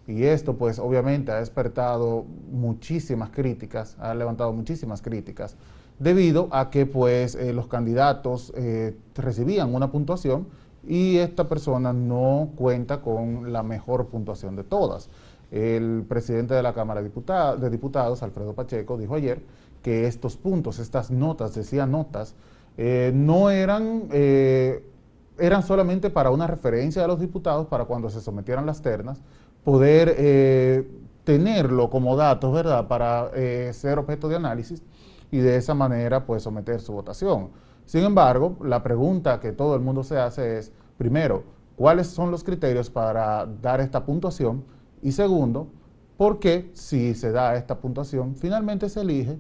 Y 0.08 0.24
esto 0.24 0.58
pues 0.58 0.78
obviamente 0.80 1.32
ha 1.32 1.40
despertado 1.40 2.26
muchísimas 2.52 3.32
críticas, 3.32 3.98
ha 4.00 4.14
levantado 4.14 4.54
muchísimas 4.54 5.02
críticas, 5.02 5.56
debido 5.98 6.48
a 6.52 6.70
que 6.70 6.86
pues 6.86 7.36
eh, 7.36 7.54
los 7.54 7.68
candidatos 7.68 8.52
eh, 8.56 8.96
recibían 9.16 9.74
una 9.74 9.92
puntuación 9.92 10.48
y 10.88 11.18
esta 11.18 11.48
persona 11.48 11.94
no 11.94 12.50
cuenta 12.56 13.02
con 13.02 13.54
la 13.54 13.64
mejor 13.64 14.08
puntuación 14.08 14.56
de 14.56 14.64
todas. 14.64 15.10
El 15.52 16.06
presidente 16.08 16.54
de 16.54 16.64
la 16.64 16.74
Cámara 16.74 17.02
de 17.02 17.70
Diputados, 17.70 18.24
Alfredo 18.24 18.54
Pacheco, 18.54 18.98
dijo 18.98 19.16
ayer 19.16 19.42
que 19.82 20.08
estos 20.08 20.38
puntos, 20.38 20.80
estas 20.80 21.12
notas, 21.12 21.56
decía 21.56 21.86
notas, 21.86 22.36
eh, 22.78 23.12
no 23.14 23.50
eran, 23.50 24.04
eh, 24.12 24.84
eran 25.38 25.64
solamente 25.64 26.10
para 26.10 26.32
una 26.32 26.48
referencia 26.48 27.02
de 27.02 27.08
los 27.08 27.20
diputados 27.20 27.68
para 27.68 27.86
cuando 27.86 28.10
se 28.10 28.22
sometieran 28.22 28.66
las 28.66 28.82
ternas, 28.82 29.22
poder 29.64 30.16
eh, 30.18 30.90
tenerlo 31.24 31.90
como 31.90 32.16
datos, 32.16 32.54
¿verdad?, 32.54 32.88
para 32.88 33.32
ser 33.74 34.00
objeto 34.00 34.28
de 34.28 34.36
análisis 34.36 34.82
y 35.30 35.38
de 35.38 35.56
esa 35.56 35.74
manera, 35.74 36.26
pues, 36.26 36.44
someter 36.44 36.82
su 36.82 36.94
votación. 36.94 37.50
Sin 37.86 38.04
embargo, 38.04 38.58
la 38.64 38.82
pregunta 38.82 39.40
que 39.40 39.52
todo 39.52 39.76
el 39.76 39.82
mundo 39.82 40.04
se 40.04 40.18
hace 40.18 40.58
es, 40.58 40.72
primero, 40.98 41.44
¿cuáles 41.76 42.08
son 42.08 42.32
los 42.32 42.44
criterios 42.44 42.90
para 42.90 43.46
dar 43.62 43.82
esta 43.82 44.06
puntuación? 44.06 44.64
Y 45.02 45.12
segundo, 45.12 45.68
¿por 46.18 46.40
qué 46.40 46.72
si 46.74 47.14
se 47.14 47.32
da 47.32 47.56
esta 47.56 47.80
puntuación, 47.80 48.36
finalmente 48.36 48.90
se 48.90 49.02
elige 49.02 49.40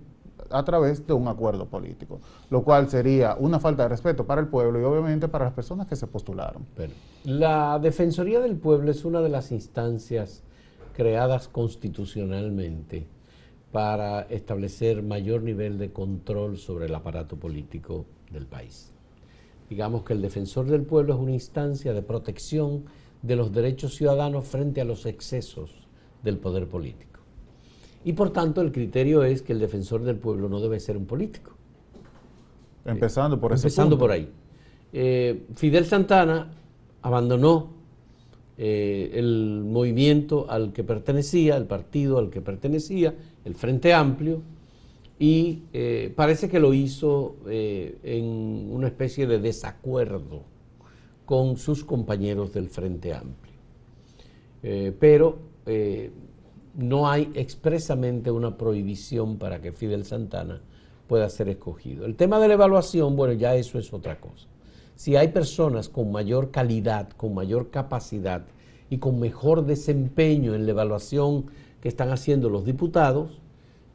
a 0.52 0.64
través 0.64 1.06
de 1.06 1.14
un 1.14 1.28
acuerdo 1.28 1.66
político, 1.66 2.20
lo 2.50 2.64
cual 2.64 2.90
sería 2.90 3.36
una 3.40 3.60
falta 3.60 3.84
de 3.84 3.90
respeto 3.90 4.26
para 4.26 4.42
el 4.42 4.48
pueblo 4.48 4.80
y 4.80 4.84
obviamente 4.84 5.28
para 5.28 5.46
las 5.46 5.54
personas 5.54 5.88
que 5.88 5.96
se 5.96 6.08
postularon. 6.08 6.66
la 7.24 7.80
Defensoría 7.80 8.40
del 8.40 8.58
Pueblo 8.58 8.92
es 8.92 9.06
una 9.06 9.22
de 9.22 9.30
las 9.30 9.52
instancias 9.52 10.44
creadas 10.94 11.48
constitucionalmente 11.48 13.08
para 13.72 14.22
establecer 14.24 15.02
mayor 15.02 15.44
nivel 15.44 15.78
de 15.78 15.92
control 15.92 16.58
sobre 16.58 16.88
el 16.88 16.96
aparato 16.96 17.38
político 17.38 18.06
del 18.32 18.46
país. 18.46 18.94
Digamos 19.70 20.04
que 20.04 20.14
el 20.14 20.22
defensor 20.22 20.66
del 20.66 20.82
pueblo 20.82 21.14
es 21.14 21.20
una 21.20 21.32
instancia 21.32 21.94
de 21.94 22.02
protección 22.02 22.86
de 23.22 23.38
los 23.38 23.54
derechos 23.54 23.96
ciudadanos 23.96 24.46
frente 24.46 24.82
a 24.82 24.86
los 24.86 25.06
excesos 25.06 25.88
del 26.24 26.38
poder 26.38 26.68
político. 26.68 27.11
Y 28.04 28.14
por 28.14 28.32
tanto 28.32 28.62
el 28.62 28.72
criterio 28.72 29.24
es 29.24 29.42
que 29.42 29.54
el 29.54 29.60
defensor 29.60 30.04
del 30.04 30.18
pueblo 30.18 30.50
no 30.50 30.60
debe 30.60 30.80
ser 30.80 30.98
un 30.98 31.06
político. 31.06 31.52
Empezando 32.86 33.40
por 33.40 33.54
ese 33.54 33.68
Empezando 33.68 33.98
por 33.98 34.12
ahí. 34.12 34.28
Eh, 34.92 35.44
Fidel 35.56 35.86
Santana 35.86 36.52
abandonó 37.02 37.70
eh, 38.58 39.12
el 39.14 39.64
movimiento 39.64 40.48
al 40.50 40.74
que 40.74 40.84
pertenecía, 40.84 41.58
el 41.58 41.66
partido 41.66 42.18
al 42.18 42.30
que 42.30 42.42
pertenecía, 42.42 43.14
el 43.46 43.56
Frente 43.56 43.94
Amplio, 43.94 44.42
y 45.20 45.64
eh, 45.72 46.12
parece 46.16 46.50
que 46.50 46.60
lo 46.60 46.74
hizo 46.74 47.36
en 47.48 48.70
una 48.72 48.88
especie 48.88 49.28
de 49.28 49.38
desacuerdo 49.38 50.42
con 51.26 51.58
sus 51.58 51.86
compañeros 51.86 52.52
del 52.52 52.70
Frente 52.70 53.14
Amplio. 53.14 53.54
pero 55.00 55.38
no 56.76 57.10
hay 57.10 57.32
expresamente 57.36 58.32
una 58.32 58.58
prohibición 58.58 59.38
para 59.38 59.62
que 59.62 59.72
Fidel 59.72 60.06
Santana 60.06 60.62
pueda 61.08 61.30
ser 61.30 61.50
escogido. 61.50 62.06
El 62.06 62.16
tema 62.16 62.40
de 62.40 62.48
la 62.48 62.54
evaluación, 62.54 63.16
bueno, 63.16 63.34
ya 63.34 63.56
eso 63.56 63.78
es 63.78 63.92
otra 63.94 64.20
cosa. 64.20 64.48
Si 64.96 65.16
hay 65.16 65.30
personas 65.30 65.90
con 65.90 66.12
mayor 66.12 66.52
calidad, 66.52 67.10
con 67.18 67.34
mayor 67.34 67.70
capacidad 67.70 68.44
y 68.90 68.98
con 68.98 69.20
mejor 69.20 69.66
desempeño 69.66 70.54
en 70.54 70.66
la 70.66 70.72
evaluación 70.72 71.46
que 71.82 71.90
están 71.90 72.12
haciendo 72.12 72.50
los 72.50 72.66
diputados, 72.66 73.42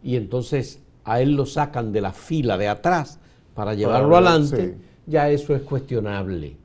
y 0.03 0.17
entonces 0.17 0.81
a 1.05 1.21
él 1.21 1.35
lo 1.35 1.47
sacan 1.47 1.93
de 1.93 2.01
la 2.01 2.13
fila 2.13 2.59
de 2.59 2.69
atrás 2.69 3.19
para 3.55 3.75
llevarlo 3.75 4.17
adelante, 4.17 4.77
ya 5.07 5.31
eso 5.31 5.55
es 5.55 5.63
cuestionable, 5.63 6.57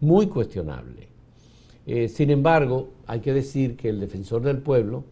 muy 0.00 0.26
cuestionable. 0.26 1.08
Eh, 1.86 2.08
sin 2.08 2.30
embargo, 2.30 2.90
hay 3.06 3.20
que 3.20 3.32
decir 3.32 3.76
que 3.76 3.88
el 3.88 4.00
defensor 4.00 4.42
del 4.42 4.58
pueblo, 4.58 5.04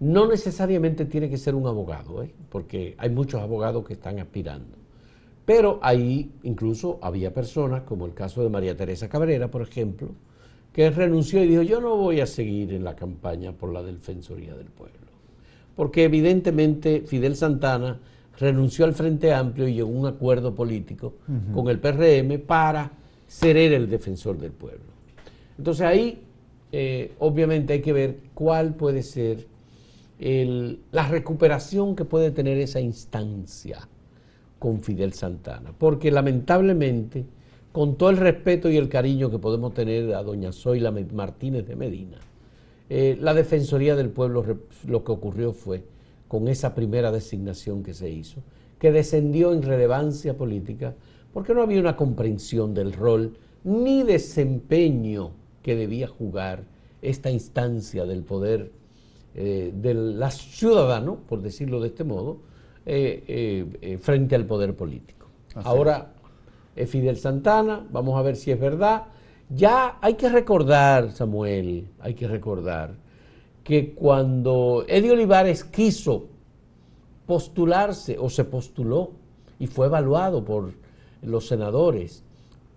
no 0.00 0.28
necesariamente 0.28 1.04
tiene 1.04 1.28
que 1.28 1.38
ser 1.38 1.54
un 1.54 1.66
abogado, 1.66 2.22
¿eh? 2.22 2.30
porque 2.50 2.94
hay 2.98 3.10
muchos 3.10 3.40
abogados 3.40 3.84
que 3.84 3.94
están 3.94 4.18
aspirando. 4.18 4.76
Pero 5.44 5.78
ahí 5.82 6.30
incluso 6.42 6.98
había 7.02 7.32
personas, 7.32 7.82
como 7.82 8.06
el 8.06 8.14
caso 8.14 8.42
de 8.42 8.48
María 8.48 8.76
Teresa 8.76 9.08
Cabrera, 9.08 9.50
por 9.50 9.62
ejemplo, 9.62 10.10
que 10.72 10.90
renunció 10.90 11.42
y 11.42 11.48
dijo, 11.48 11.62
yo 11.62 11.80
no 11.80 11.96
voy 11.96 12.20
a 12.20 12.26
seguir 12.26 12.72
en 12.74 12.84
la 12.84 12.94
campaña 12.94 13.52
por 13.52 13.72
la 13.72 13.82
Defensoría 13.82 14.54
del 14.54 14.66
Pueblo. 14.66 14.96
porque 15.74 16.04
evidentemente 16.04 17.02
Fidel 17.06 17.36
Santana 17.36 18.00
renunció 18.38 18.84
al 18.84 18.94
Frente 18.94 19.32
Amplio 19.32 19.68
y 19.68 19.74
llegó 19.74 19.88
a 19.88 19.92
un 19.92 20.06
acuerdo 20.06 20.54
político 20.54 21.14
con 21.54 21.68
el 21.68 21.78
PRM 21.78 22.40
para 22.46 22.90
ser 23.26 23.56
él 23.56 23.72
el 23.72 23.88
defensor 23.88 24.38
del 24.38 24.52
pueblo. 24.52 24.92
Entonces 25.56 25.86
ahí 25.86 26.22
eh, 26.72 27.12
obviamente 27.18 27.74
hay 27.74 27.80
que 27.80 27.92
ver 27.92 28.18
cuál 28.34 28.74
puede 28.74 29.02
ser 29.02 29.46
la 30.18 31.08
recuperación 31.08 31.94
que 31.94 32.04
puede 32.04 32.30
tener 32.30 32.58
esa 32.58 32.80
instancia 32.80 33.88
con 34.58 34.80
Fidel 34.80 35.12
Santana, 35.12 35.72
porque 35.76 36.10
lamentablemente, 36.10 37.24
con 37.72 37.96
todo 37.96 38.10
el 38.10 38.16
respeto 38.16 38.68
y 38.68 38.76
el 38.76 38.88
cariño 38.88 39.30
que 39.30 39.38
podemos 39.38 39.74
tener 39.74 40.14
a 40.14 40.22
doña 40.22 40.52
Zoila 40.52 40.90
Martínez 40.90 41.66
de 41.66 41.76
Medina, 41.76 42.18
eh, 42.90 43.16
la 43.20 43.34
Defensoría 43.34 43.94
del 43.94 44.10
Pueblo 44.10 44.44
lo 44.86 45.04
que 45.04 45.12
ocurrió 45.12 45.52
fue, 45.52 45.84
con 46.26 46.48
esa 46.48 46.74
primera 46.74 47.12
designación 47.12 47.82
que 47.82 47.94
se 47.94 48.10
hizo, 48.10 48.42
que 48.78 48.92
descendió 48.92 49.52
en 49.52 49.62
relevancia 49.62 50.36
política, 50.36 50.94
porque 51.32 51.54
no 51.54 51.62
había 51.62 51.80
una 51.80 51.96
comprensión 51.96 52.74
del 52.74 52.92
rol 52.92 53.36
ni 53.64 54.02
desempeño 54.02 55.30
que 55.62 55.76
debía 55.76 56.08
jugar 56.08 56.64
esta 57.02 57.30
instancia 57.30 58.04
del 58.06 58.22
poder 58.22 58.72
eh, 59.34 59.70
del 59.74 60.20
ciudadano, 60.30 61.16
por 61.28 61.42
decirlo 61.42 61.80
de 61.80 61.88
este 61.88 62.02
modo, 62.02 62.38
eh, 62.84 63.68
eh, 63.80 63.98
frente 63.98 64.34
al 64.34 64.46
poder 64.46 64.74
político. 64.74 65.26
Ahora 65.54 66.12
es 66.74 66.90
Fidel 66.90 67.16
Santana, 67.18 67.86
vamos 67.90 68.18
a 68.18 68.22
ver 68.22 68.36
si 68.36 68.50
es 68.50 68.58
verdad. 68.58 69.04
Ya 69.50 69.98
hay 70.00 70.14
que 70.14 70.28
recordar, 70.28 71.12
Samuel, 71.12 71.88
hay 72.00 72.14
que 72.14 72.26
recordar 72.26 72.94
que 73.62 73.94
cuando 73.94 74.84
Eddie 74.88 75.12
Olivares 75.12 75.62
quiso 75.64 76.26
postularse 77.26 78.16
o 78.18 78.30
se 78.30 78.44
postuló 78.44 79.12
y 79.58 79.66
fue 79.66 79.86
evaluado 79.86 80.44
por 80.44 80.72
los 81.22 81.46
senadores 81.46 82.24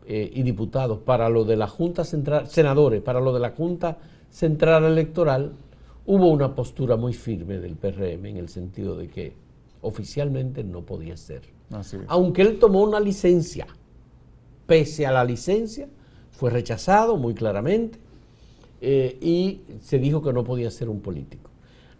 y 0.05 0.43
diputados 0.43 0.99
para 0.99 1.29
lo 1.29 1.45
de 1.45 1.55
la 1.55 1.67
Junta 1.67 2.03
Central, 2.03 2.47
senadores, 2.47 3.01
para 3.01 3.21
lo 3.21 3.33
de 3.33 3.39
la 3.39 3.51
Junta 3.51 3.97
Central 4.29 4.83
Electoral, 4.83 5.53
hubo 6.05 6.29
una 6.29 6.55
postura 6.55 6.95
muy 6.95 7.13
firme 7.13 7.59
del 7.59 7.75
PRM 7.75 8.25
en 8.25 8.37
el 8.37 8.49
sentido 8.49 8.95
de 8.95 9.07
que 9.07 9.33
oficialmente 9.81 10.63
no 10.63 10.81
podía 10.81 11.17
ser. 11.17 11.41
Aunque 12.07 12.41
él 12.41 12.59
tomó 12.59 12.83
una 12.83 12.99
licencia, 12.99 13.67
pese 14.65 15.05
a 15.05 15.11
la 15.11 15.23
licencia, 15.23 15.87
fue 16.31 16.49
rechazado 16.49 17.17
muy 17.17 17.33
claramente 17.33 17.99
eh, 18.81 19.17
y 19.21 19.61
se 19.79 19.99
dijo 19.99 20.21
que 20.21 20.33
no 20.33 20.43
podía 20.43 20.71
ser 20.71 20.89
un 20.89 21.01
político. 21.01 21.49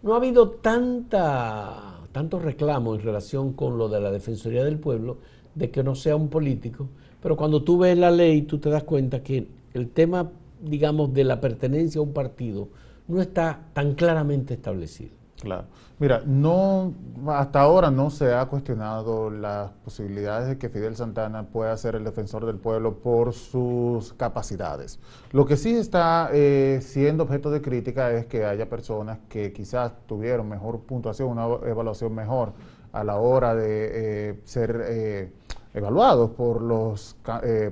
No 0.04 0.14
ha 0.14 0.18
habido 0.18 0.50
tanta, 0.50 2.00
tanto 2.12 2.40
reclamo 2.40 2.96
en 2.96 3.02
relación 3.02 3.54
con 3.54 3.78
lo 3.78 3.88
de 3.88 4.02
la 4.02 4.12
Defensoría 4.12 4.64
del 4.64 4.80
Pueblo 4.80 5.18
de 5.54 5.70
que 5.70 5.84
no 5.84 5.96
sea 5.96 6.16
un 6.16 6.30
político, 6.30 6.90
pero 7.22 7.38
cuando 7.38 7.62
tú 7.64 7.78
ves 7.78 7.98
la 7.98 8.10
ley 8.10 8.42
tú 8.44 8.58
te 8.58 8.70
das 8.70 8.84
cuenta 8.84 9.22
que 9.22 9.48
el 9.74 9.90
tema, 9.90 10.32
digamos, 10.62 11.14
de 11.14 11.24
la 11.24 11.40
pertenencia 11.40 12.00
a 12.00 12.04
un 12.04 12.14
partido 12.14 12.70
no 13.12 13.22
está 13.22 13.60
tan 13.74 13.94
claramente 13.94 14.54
establecido. 14.54 15.12
Claro. 15.42 15.66
Mira, 15.98 16.22
no, 16.26 16.94
hasta 17.28 17.62
ahora 17.62 17.92
no 17.92 18.10
se 18.10 18.34
ha 18.34 18.46
cuestionado 18.46 19.30
las 19.30 19.72
posibilidades 19.84 20.48
de 20.48 20.58
que 20.58 20.70
Fidel 20.70 20.96
Santana 20.96 21.44
pueda 21.44 21.76
ser 21.78 21.96
el 21.96 22.04
defensor 22.04 22.46
del 22.46 22.58
pueblo 22.58 23.00
por 23.00 23.34
sus 23.34 24.14
capacidades. 24.14 25.00
Lo 25.32 25.46
que 25.46 25.58
sí 25.58 25.76
está 25.76 26.30
eh, 26.32 26.80
siendo 26.82 27.24
objeto 27.24 27.50
de 27.52 27.62
crítica 27.62 28.12
es 28.12 28.28
que 28.28 28.46
haya 28.46 28.70
personas 28.70 29.20
que 29.30 29.52
quizás 29.52 29.94
tuvieron 30.08 30.48
mejor 30.48 30.82
puntuación, 30.82 31.30
una 31.30 31.46
evaluación 31.68 32.14
mejor 32.14 32.54
a 32.94 33.04
la 33.04 33.18
hora 33.18 33.56
de 33.56 33.90
eh, 34.30 34.40
ser 34.44 34.82
eh, 34.86 35.32
evaluados 35.74 36.32
por 36.32 36.62
los, 36.62 37.16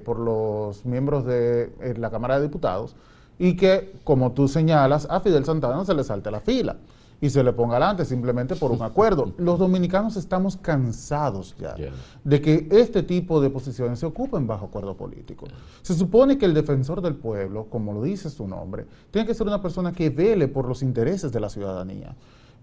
por 0.03 0.19
los 0.19 0.85
miembros 0.85 1.25
de 1.25 1.71
la 1.97 2.09
Cámara 2.09 2.37
de 2.37 2.43
Diputados 2.43 2.95
y 3.39 3.55
que, 3.55 3.93
como 4.03 4.33
tú 4.33 4.47
señalas, 4.47 5.07
a 5.09 5.21
Fidel 5.21 5.45
Santana 5.45 5.83
se 5.85 5.93
le 5.93 6.03
salte 6.03 6.29
la 6.29 6.41
fila 6.41 6.75
y 7.21 7.29
se 7.29 7.43
le 7.43 7.53
ponga 7.53 7.77
adelante 7.77 8.05
simplemente 8.05 8.55
por 8.55 8.71
un 8.71 8.81
acuerdo. 8.81 9.33
Los 9.37 9.59
dominicanos 9.59 10.15
estamos 10.17 10.57
cansados 10.57 11.55
ya 11.57 11.75
de 12.23 12.41
que 12.41 12.67
este 12.71 13.03
tipo 13.03 13.41
de 13.41 13.49
posiciones 13.49 13.99
se 13.99 14.05
ocupen 14.05 14.45
bajo 14.45 14.65
acuerdo 14.65 14.95
político. 14.95 15.47
Se 15.81 15.95
supone 15.95 16.37
que 16.37 16.45
el 16.45 16.53
defensor 16.53 17.01
del 17.01 17.15
pueblo, 17.15 17.65
como 17.69 17.93
lo 17.93 18.03
dice 18.03 18.29
su 18.29 18.47
nombre, 18.47 18.85
tiene 19.11 19.27
que 19.27 19.33
ser 19.33 19.47
una 19.47 19.61
persona 19.61 19.91
que 19.91 20.09
vele 20.09 20.47
por 20.47 20.67
los 20.67 20.83
intereses 20.83 21.31
de 21.31 21.39
la 21.39 21.49
ciudadanía 21.49 22.15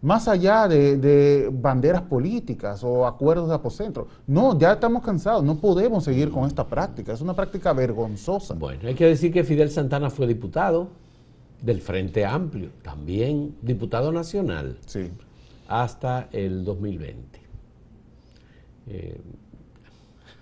más 0.03 0.29
allá 0.29 0.69
de, 0.69 1.49
banderas 1.53 2.03
políticas 2.03 2.83
o 2.85 3.07
acuerdos 3.07 3.49
de 3.49 3.55
apocentro. 3.55 4.09
No, 4.27 4.59
ya 4.59 4.73
estamos 4.75 5.03
cansados, 5.03 5.43
no 5.43 5.57
podemos 5.59 6.05
seguir 6.05 6.31
con 6.31 6.47
esta 6.47 6.67
práctica, 6.67 7.13
es 7.13 7.21
una 7.21 7.35
práctica 7.35 7.73
vergonzosa. 7.73 8.55
Bueno, 8.55 8.89
hay 8.89 8.95
que 8.95 9.07
decir 9.07 9.33
que 9.33 9.45
Fidel 9.45 9.71
Santana 9.71 10.11
fue 10.11 10.27
diputado 10.27 10.89
del 11.63 11.81
Frente 11.81 12.25
Amplio, 12.25 12.71
también 12.83 13.57
diputado 13.63 14.13
nacional, 14.13 14.79
sí. 14.87 15.11
hasta 15.69 16.29
el 16.33 16.65
2020. 16.65 17.41
Eh, 18.89 19.21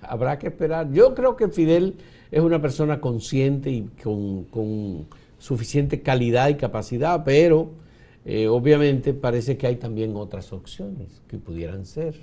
habrá 0.03 0.39
que 0.39 0.49
esperar. 0.49 0.91
Yo 0.93 1.15
creo 1.15 1.37
que 1.37 1.49
Fidel 1.49 1.97
es 2.31 2.41
una 2.41 2.61
persona 2.61 3.01
consciente 3.01 3.71
y 3.71 3.83
con, 4.03 4.45
con 4.45 5.07
suficiente 5.39 6.03
calidad 6.03 6.49
y 6.49 6.57
capacidad, 6.57 7.23
pero 7.25 7.84
eh, 8.25 8.49
obviamente 8.49 9.13
parece 9.13 9.57
que 9.57 9.67
hay 9.67 9.77
también 9.77 10.17
otras 10.17 10.53
opciones 10.53 11.23
que 11.29 11.37
pudieran 11.37 11.85
ser 11.85 12.15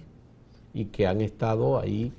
y 0.74 0.86
que 0.86 1.06
han 1.06 1.22
estado 1.22 1.80
ahí, 1.80 2.12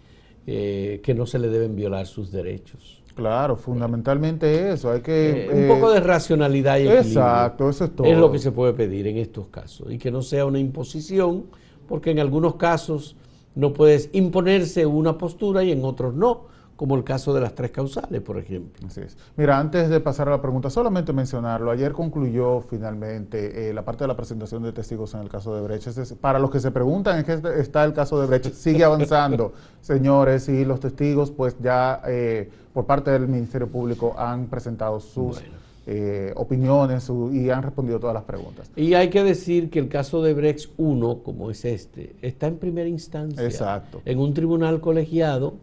eh, 0.47 1.01
que 1.03 1.15
no 1.15 1.27
se 1.27 1.39
le 1.39 1.49
deben 1.49 1.75
violar 1.75 2.07
sus 2.07 2.31
derechos. 2.31 3.03
Claro, 3.15 3.57
fundamentalmente 3.57 4.73
eso, 4.73 4.91
hay 4.91 5.01
que... 5.01 5.47
Eh, 5.47 5.69
un 5.69 5.69
poco 5.69 5.91
de 5.91 6.01
racionalidad 6.01 6.79
y 6.79 6.89
Exacto, 6.89 7.69
eso 7.69 7.85
es 7.85 7.95
todo. 7.95 8.07
Es 8.07 8.17
lo 8.17 8.31
que 8.31 8.39
se 8.39 8.53
puede 8.53 8.73
pedir 8.73 9.07
en 9.07 9.19
estos 9.19 9.49
casos 9.49 9.93
y 9.93 9.99
que 9.99 10.11
no 10.11 10.23
sea 10.23 10.47
una 10.47 10.59
imposición, 10.59 11.45
porque 11.89 12.11
en 12.11 12.21
algunos 12.21 12.55
casos 12.55 13.17
no 13.55 13.73
puedes 13.73 14.09
imponerse 14.13 14.87
una 14.87 15.19
postura 15.19 15.63
y 15.63 15.73
en 15.73 15.85
otros 15.85 16.15
no 16.15 16.47
como 16.77 16.97
el 16.97 17.05
caso 17.05 17.35
de 17.35 17.41
las 17.41 17.55
tres 17.55 17.71
causales, 17.71 18.21
por 18.23 18.39
ejemplo. 18.39 18.87
Así 18.87 19.01
es. 19.01 19.17
Mira, 19.37 19.59
antes 19.59 19.89
de 19.89 20.01
pasar 20.01 20.29
a 20.29 20.33
la 20.33 20.43
pregunta, 20.43 20.71
solamente 20.71 21.13
mencionarlo, 21.13 21.71
ayer 21.71 21.93
concluyó 21.93 22.61
finalmente 22.61 23.69
eh, 23.69 23.73
la 23.73 23.85
parte 23.85 24.05
de 24.05 24.09
la 24.09 24.17
presentación 24.17 24.63
de 24.63 24.73
testigos 24.73 25.15
en 25.15 25.21
el 25.21 25.29
caso 25.29 25.55
de 25.55 25.63
Brecht. 25.63 26.15
para 26.21 26.39
los 26.39 26.51
que 26.51 26.61
se 26.61 26.71
preguntan 26.71 27.19
en 27.19 27.25
qué 27.25 27.41
está 27.61 27.85
el 27.85 27.93
caso 27.93 28.21
de 28.21 28.27
Brecht, 28.27 28.53
sigue 28.55 28.85
avanzando, 28.85 29.53
señores, 29.81 30.49
y 30.49 30.65
los 30.65 30.81
testigos 30.81 31.31
pues 31.31 31.57
ya 31.61 32.03
eh, 32.07 32.51
por 32.73 32.87
parte 32.87 33.11
del 33.11 33.29
Ministerio 33.29 33.69
Público 33.69 34.15
han 34.19 34.47
presentado 34.47 35.01
sus... 35.01 35.43
Eh, 35.85 36.33
opiniones 36.37 37.11
y 37.33 37.51
han 37.51 37.61
respondido 37.65 37.99
todas 37.99 38.15
las 38.15 38.23
preguntas. 38.23 38.71
Y 38.77 38.95
hay 38.95 39.11
que 39.11 39.25
decir 39.25 39.69
que 39.69 39.81
el 39.81 39.89
caso 39.89 40.23
de 40.23 40.33
Brecht 40.33 40.71
1, 40.77 41.25
como 41.25 41.51
es 41.51 41.65
este, 41.65 42.15
está 42.23 42.47
en 42.47 42.59
primera 42.59 42.89
instancia. 42.89 43.43
Exacto. 43.43 44.01
En 44.05 44.21
un 44.21 44.33
tribunal 44.33 44.81
colegiado 44.81 45.55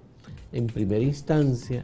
en 0.51 0.67
primera 0.67 1.03
instancia 1.03 1.83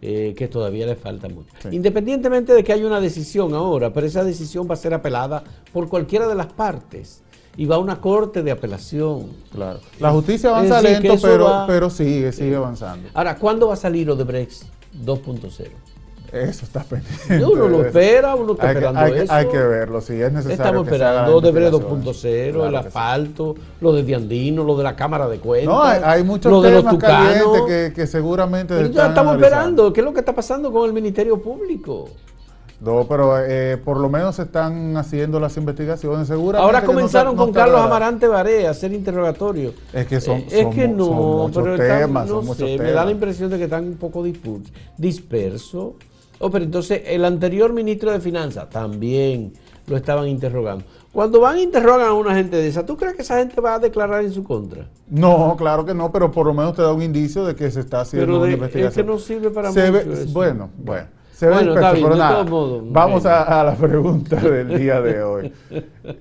eh, 0.00 0.34
que 0.36 0.48
todavía 0.48 0.86
le 0.86 0.96
falta 0.96 1.28
mucho. 1.28 1.52
Independientemente 1.70 2.52
de 2.52 2.62
que 2.62 2.72
haya 2.72 2.86
una 2.86 3.00
decisión 3.00 3.54
ahora, 3.54 3.92
pero 3.92 4.06
esa 4.06 4.22
decisión 4.22 4.68
va 4.68 4.74
a 4.74 4.76
ser 4.76 4.94
apelada 4.94 5.42
por 5.72 5.88
cualquiera 5.88 6.28
de 6.28 6.34
las 6.34 6.46
partes 6.46 7.22
y 7.56 7.66
va 7.66 7.76
a 7.76 7.78
una 7.78 8.00
corte 8.00 8.42
de 8.44 8.52
apelación. 8.52 9.26
Claro. 9.52 9.80
La 9.98 10.12
justicia 10.12 10.50
avanza 10.50 10.80
lento, 10.80 11.16
pero, 11.20 11.64
pero 11.66 11.90
sigue, 11.90 12.30
sigue 12.30 12.54
avanzando. 12.54 13.08
Ahora, 13.12 13.36
¿cuándo 13.36 13.66
va 13.66 13.74
a 13.74 13.76
salir 13.76 14.08
Odebrecht 14.08 14.62
2.0 15.04 15.87
eso 16.32 16.64
está 16.64 16.84
pendiente. 16.84 17.44
Uno 17.52 17.68
lo 17.68 17.84
espera, 17.84 18.34
uno 18.34 18.52
está 18.52 18.72
esperando 18.72 19.06
eso. 19.06 19.32
Hay 19.32 19.46
que 19.46 19.58
verlo, 19.58 20.00
sí, 20.00 20.14
es 20.14 20.32
necesario. 20.32 20.54
Estamos 20.54 20.86
esperando 20.86 21.36
Odebrecht 21.36 21.72
2.0, 21.72 22.68
el 22.68 22.76
asfalto, 22.76 23.54
lo 23.80 23.92
de 23.92 24.02
Diandino, 24.02 24.64
lo 24.64 24.76
de 24.76 24.84
la 24.84 24.94
Cámara 24.94 25.28
de 25.28 25.38
Cuentas. 25.38 25.74
No, 25.74 25.82
hay, 25.82 26.22
muchos 26.22 26.52
lo 26.52 26.62
temas 26.62 26.92
de 26.92 26.98
calientes 26.98 27.62
que, 27.66 27.92
que, 27.94 28.06
seguramente. 28.06 28.74
Pero 28.74 28.88
estamos 28.88 29.36
esperando. 29.36 29.92
¿Qué 29.92 30.00
es 30.00 30.04
lo 30.04 30.12
que 30.12 30.20
está 30.20 30.34
pasando 30.34 30.72
con 30.72 30.86
el 30.86 30.92
Ministerio 30.92 31.40
Público? 31.40 32.08
No, 32.80 33.06
pero 33.08 33.44
eh, 33.44 33.76
por 33.76 33.98
lo 33.98 34.08
menos 34.08 34.38
están 34.38 34.96
haciendo 34.96 35.40
las 35.40 35.56
investigaciones. 35.56 36.28
Seguramente 36.28 36.64
Ahora 36.64 36.84
comenzaron 36.84 37.34
con 37.34 37.52
Carlos 37.52 37.80
Amarante 37.80 38.28
Baré 38.28 38.68
a 38.68 38.70
hacer 38.70 38.92
interrogatorios. 38.92 39.74
Es 39.92 40.06
que 40.06 40.20
son, 40.20 40.38
eh, 40.38 40.46
es 40.50 40.66
que 40.68 40.86
no, 40.86 41.50
pero 41.52 41.76
temas, 41.76 42.28
no 42.28 42.42
sé, 42.54 42.78
Me 42.78 42.92
da 42.92 43.04
la 43.04 43.10
impresión 43.10 43.50
de 43.50 43.58
que 43.58 43.64
están 43.64 43.84
un 43.84 43.96
poco 43.96 44.24
dispersos. 44.96 45.94
Oh, 46.38 46.50
pero 46.50 46.64
entonces 46.64 47.02
el 47.06 47.24
anterior 47.24 47.72
ministro 47.72 48.12
de 48.12 48.20
Finanzas 48.20 48.70
también 48.70 49.52
lo 49.86 49.96
estaban 49.96 50.28
interrogando. 50.28 50.84
Cuando 51.12 51.40
van 51.40 51.56
a 51.56 51.60
interrogar 51.60 52.08
a 52.08 52.12
una 52.12 52.34
gente 52.34 52.56
de 52.56 52.68
esa, 52.68 52.84
¿tú 52.84 52.96
crees 52.96 53.14
que 53.14 53.22
esa 53.22 53.38
gente 53.38 53.60
va 53.60 53.74
a 53.74 53.78
declarar 53.78 54.22
en 54.22 54.32
su 54.32 54.44
contra? 54.44 54.86
No, 55.08 55.56
claro 55.56 55.84
que 55.84 55.94
no, 55.94 56.12
pero 56.12 56.30
por 56.30 56.46
lo 56.46 56.54
menos 56.54 56.74
te 56.74 56.82
da 56.82 56.92
un 56.92 57.02
indicio 57.02 57.44
de 57.44 57.56
que 57.56 57.70
se 57.70 57.80
está 57.80 58.02
haciendo 58.02 58.40
una 58.40 58.52
investigación. 58.52 58.88
Es 58.88 58.94
que 58.94 59.04
no 59.04 59.18
sirve 59.18 59.50
para 59.50 59.70
mucho 59.70 60.32
Bueno, 60.32 60.70
bueno. 60.76 61.18
Se 61.32 61.46
ve 61.46 61.62
disperso, 61.62 62.16
nada. 62.16 62.44
Vamos 62.90 63.24
a, 63.24 63.62
la 63.62 63.76
pregunta 63.76 64.34
del 64.40 64.76
día 64.76 65.00
de 65.00 65.22
hoy. 65.22 65.52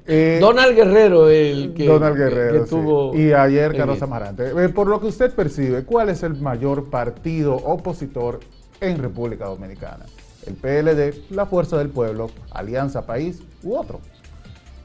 Eh, 0.06 0.38
Donald 0.40 0.76
Guerrero, 0.76 1.28
el 1.28 1.74
que, 1.74 1.88
Donald 1.88 2.16
Guerrero, 2.16 2.66
tuvo. 2.66 3.16
Y 3.16 3.34
ayer 3.34 3.76
Carlos 3.76 4.00
Amarante. 4.04 4.52
Eh, 4.56 4.70
por 4.70 4.86
lo 4.86 5.00
que 5.00 5.08
usted 5.08 5.34
percibe, 5.34 5.86
¿cuál 5.86 6.10
es 6.10 6.22
el 6.22 6.40
mayor 6.40 6.92
partido 6.92 7.56
opositor 7.56 8.42
en 8.82 8.98
República 9.00 9.46
Dominicana? 9.46 10.06
¿El 10.46 10.56
PLD, 10.56 11.32
la 11.32 11.46
Fuerza 11.46 11.78
del 11.78 11.90
Pueblo, 11.90 12.32
Alianza 12.52 13.06
País 13.06 13.42
u 13.64 13.76
otro? 13.76 14.00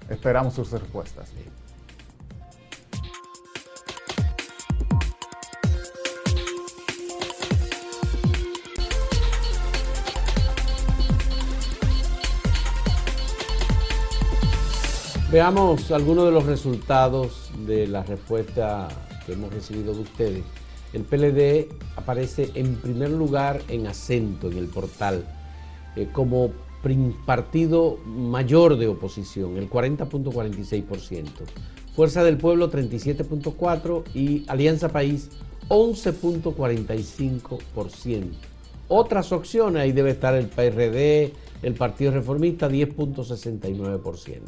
Esperamos 0.09 0.55
sus 0.55 0.71
respuestas. 0.73 1.31
Veamos 15.33 15.91
algunos 15.91 16.27
de 16.27 16.31
los 16.31 16.45
resultados 16.45 17.51
de 17.67 17.87
la 17.87 18.03
respuesta 18.03 18.89
que 19.25 19.33
hemos 19.33 19.51
recibido 19.51 19.95
de 19.95 20.01
ustedes. 20.01 20.62
El 20.93 21.03
PLD 21.03 21.69
aparece 21.97 22.51
en 22.55 22.77
primer 22.77 23.11
lugar 23.11 23.61
en 23.69 23.87
acento 23.87 24.51
en 24.51 24.59
el 24.59 24.67
portal 24.67 25.25
eh, 25.97 26.09
como 26.13 26.51
partido 27.27 27.99
mayor 28.05 28.77
de 28.77 28.89
oposición, 28.89 29.57
el 29.57 29.71
40.46%. 29.71 31.29
Fuerza 31.95 32.25
del 32.25 32.39
Pueblo 32.39 32.69
37.4% 32.71 34.05
y 34.15 34.45
Alianza 34.49 34.89
País 34.89 35.29
11.45%. 35.69 38.25
Otras 38.89 39.31
opciones, 39.33 39.83
ahí 39.83 39.93
debe 39.93 40.11
estar 40.11 40.35
el 40.35 40.49
PRD, 40.49 41.33
el 41.63 41.75
Partido 41.75 42.11
Reformista 42.13 42.69
10.69%. 42.69 44.41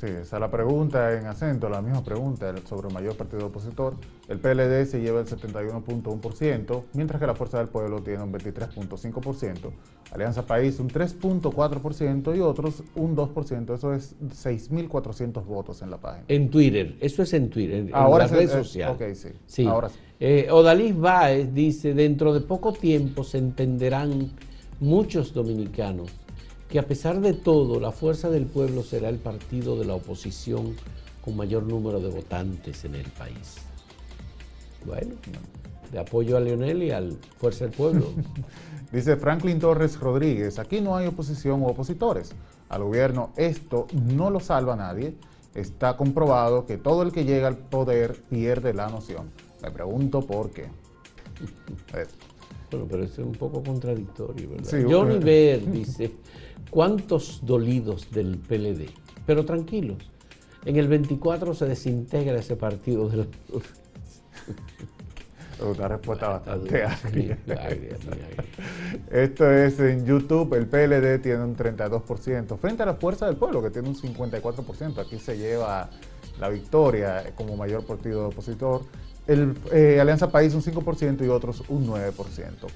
Sí, 0.00 0.06
esa 0.06 0.36
es 0.36 0.40
la 0.40 0.50
pregunta 0.50 1.12
en 1.12 1.26
acento, 1.26 1.68
la 1.68 1.82
misma 1.82 2.02
pregunta 2.02 2.54
sobre 2.66 2.88
el 2.88 2.94
mayor 2.94 3.18
partido 3.18 3.48
opositor. 3.48 3.96
El 4.28 4.38
PLD 4.38 4.86
se 4.86 4.98
lleva 5.02 5.20
el 5.20 5.26
71.1%, 5.26 6.84
mientras 6.94 7.20
que 7.20 7.26
la 7.26 7.34
Fuerza 7.34 7.58
del 7.58 7.68
Pueblo 7.68 8.00
tiene 8.00 8.22
un 8.22 8.32
23.5%, 8.32 9.70
Alianza 10.12 10.46
País 10.46 10.80
un 10.80 10.88
3.4% 10.88 12.34
y 12.34 12.40
otros 12.40 12.82
un 12.94 13.14
2%. 13.14 13.74
Eso 13.74 13.92
es 13.92 14.16
6.400 14.22 15.44
votos 15.44 15.82
en 15.82 15.90
la 15.90 15.98
página. 15.98 16.24
En 16.28 16.48
Twitter, 16.48 16.96
eso 16.98 17.22
es 17.22 17.34
en 17.34 17.50
Twitter, 17.50 17.80
en 17.80 17.90
Ahora 17.92 18.24
las 18.24 18.30
redes 18.30 18.52
sociales. 18.52 18.96
Ok, 18.96 19.14
sí. 19.14 19.28
sí. 19.44 19.66
Ahora 19.66 19.90
sí. 19.90 19.98
Eh, 20.18 20.48
Odalís 20.50 20.96
Báez 20.96 21.52
dice, 21.52 21.92
dentro 21.92 22.32
de 22.32 22.40
poco 22.40 22.72
tiempo 22.72 23.22
se 23.22 23.36
entenderán 23.36 24.30
muchos 24.80 25.34
dominicanos 25.34 26.10
que 26.70 26.78
a 26.78 26.86
pesar 26.86 27.20
de 27.20 27.32
todo, 27.32 27.80
la 27.80 27.90
Fuerza 27.90 28.30
del 28.30 28.46
Pueblo 28.46 28.84
será 28.84 29.08
el 29.08 29.18
partido 29.18 29.76
de 29.76 29.84
la 29.84 29.94
oposición 29.94 30.76
con 31.20 31.36
mayor 31.36 31.64
número 31.64 32.00
de 32.00 32.08
votantes 32.08 32.84
en 32.84 32.94
el 32.94 33.10
país. 33.10 33.56
Bueno, 34.86 35.14
de 35.90 35.98
apoyo 35.98 36.36
a 36.36 36.40
Leonel 36.40 36.84
y 36.84 36.92
al 36.92 37.18
Fuerza 37.38 37.64
del 37.64 37.74
Pueblo. 37.74 38.06
Dice 38.92 39.16
Franklin 39.16 39.58
Torres 39.58 39.98
Rodríguez, 39.98 40.60
aquí 40.60 40.80
no 40.80 40.96
hay 40.96 41.08
oposición 41.08 41.60
u 41.62 41.66
opositores. 41.66 42.32
Al 42.68 42.84
gobierno 42.84 43.32
esto 43.36 43.88
no 43.92 44.30
lo 44.30 44.38
salva 44.38 44.74
a 44.74 44.76
nadie. 44.76 45.14
Está 45.54 45.96
comprobado 45.96 46.66
que 46.66 46.78
todo 46.78 47.02
el 47.02 47.10
que 47.10 47.24
llega 47.24 47.48
al 47.48 47.56
poder 47.56 48.22
pierde 48.30 48.72
la 48.74 48.88
noción. 48.88 49.30
Me 49.60 49.72
pregunto 49.72 50.20
por 50.20 50.50
qué. 50.50 50.68
Bueno, 52.70 52.86
pero 52.88 53.02
eso 53.04 53.22
es 53.22 53.26
un 53.26 53.32
poco 53.32 53.62
contradictorio, 53.62 54.50
¿verdad? 54.50 54.84
Johnny 54.88 55.18
Ver 55.18 55.70
dice, 55.72 56.12
¿cuántos 56.70 57.40
dolidos 57.44 58.10
del 58.10 58.38
PLD? 58.38 58.88
Pero 59.26 59.44
tranquilos, 59.44 59.98
en 60.64 60.76
el 60.76 60.88
24 60.88 61.54
se 61.54 61.66
desintegra 61.66 62.38
ese 62.38 62.56
partido 62.56 63.08
del... 63.08 63.28
Una 65.60 65.88
respuesta 65.88 66.28
bastante 66.28 66.82
agria. 66.82 67.38
Esto 69.10 69.50
es 69.50 69.78
en 69.78 70.06
YouTube, 70.06 70.54
el 70.54 70.66
PLD 70.66 71.20
tiene 71.20 71.44
un 71.44 71.54
32%, 71.54 72.56
frente 72.56 72.82
a 72.82 72.86
la 72.86 72.94
Fuerza 72.94 73.26
del 73.26 73.36
Pueblo, 73.36 73.62
que 73.62 73.68
tiene 73.68 73.88
un 73.88 73.94
54%. 73.94 74.98
Aquí 74.98 75.18
se 75.18 75.36
lleva 75.36 75.90
la 76.38 76.48
victoria 76.48 77.34
como 77.36 77.56
mayor 77.56 77.84
partido 77.84 78.28
opositor 78.28 78.82
el 79.30 79.54
eh, 79.70 80.00
Alianza 80.00 80.28
País 80.28 80.54
un 80.54 80.62
5% 80.62 81.24
y 81.24 81.28
otros 81.28 81.62
un 81.68 81.86
9%, 81.86 82.12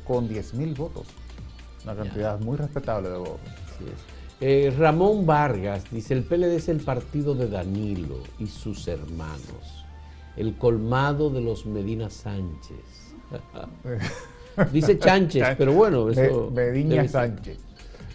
con 0.06 0.28
10.000 0.28 0.76
votos. 0.76 1.06
Una 1.82 1.96
cantidad 1.96 2.38
muy 2.38 2.56
respetable 2.56 3.08
de 3.10 3.16
votos. 3.16 3.40
Eh, 4.40 4.72
Ramón 4.78 5.26
Vargas 5.26 5.84
dice, 5.90 6.14
el 6.14 6.22
PLD 6.22 6.54
es 6.54 6.68
el 6.68 6.78
partido 6.78 7.34
de 7.34 7.48
Danilo 7.48 8.18
y 8.38 8.46
sus 8.46 8.86
hermanos, 8.86 9.84
el 10.36 10.56
colmado 10.56 11.28
de 11.28 11.40
los 11.40 11.66
Medina 11.66 12.08
Sánchez. 12.08 13.14
dice 14.72 14.96
Chánchez, 14.96 15.56
pero 15.58 15.72
bueno, 15.72 16.08
eso... 16.08 16.52
Medina 16.52 17.06
Sánchez. 17.08 17.58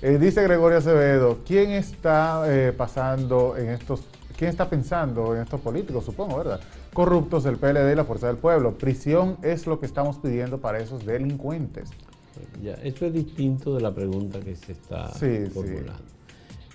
Eh, 0.01 0.17
dice 0.17 0.43
Gregorio 0.43 0.77
Acevedo, 0.77 1.39
¿quién 1.45 1.71
está 1.71 2.45
pasando 2.77 3.57
en 3.57 3.71
estos, 3.71 4.03
quién 4.37 4.49
está 4.49 4.69
pensando 4.69 5.35
en 5.35 5.41
estos 5.41 5.59
políticos, 5.59 6.05
supongo, 6.05 6.37
verdad? 6.37 6.61
Corruptos 6.93 7.43
del 7.43 7.57
PLD 7.57 7.91
y 7.91 7.95
la 7.95 8.05
Fuerza 8.05 8.27
del 8.27 8.37
Pueblo. 8.37 8.77
Prisión 8.77 9.37
es 9.41 9.67
lo 9.67 9.79
que 9.79 9.85
estamos 9.85 10.17
pidiendo 10.17 10.59
para 10.59 10.79
esos 10.79 11.05
delincuentes. 11.05 11.89
Ya, 12.63 12.73
esto 12.75 13.05
es 13.05 13.13
distinto 13.13 13.75
de 13.75 13.81
la 13.81 13.93
pregunta 13.93 14.39
que 14.39 14.55
se 14.55 14.73
está 14.73 15.09
formulando. 15.09 16.03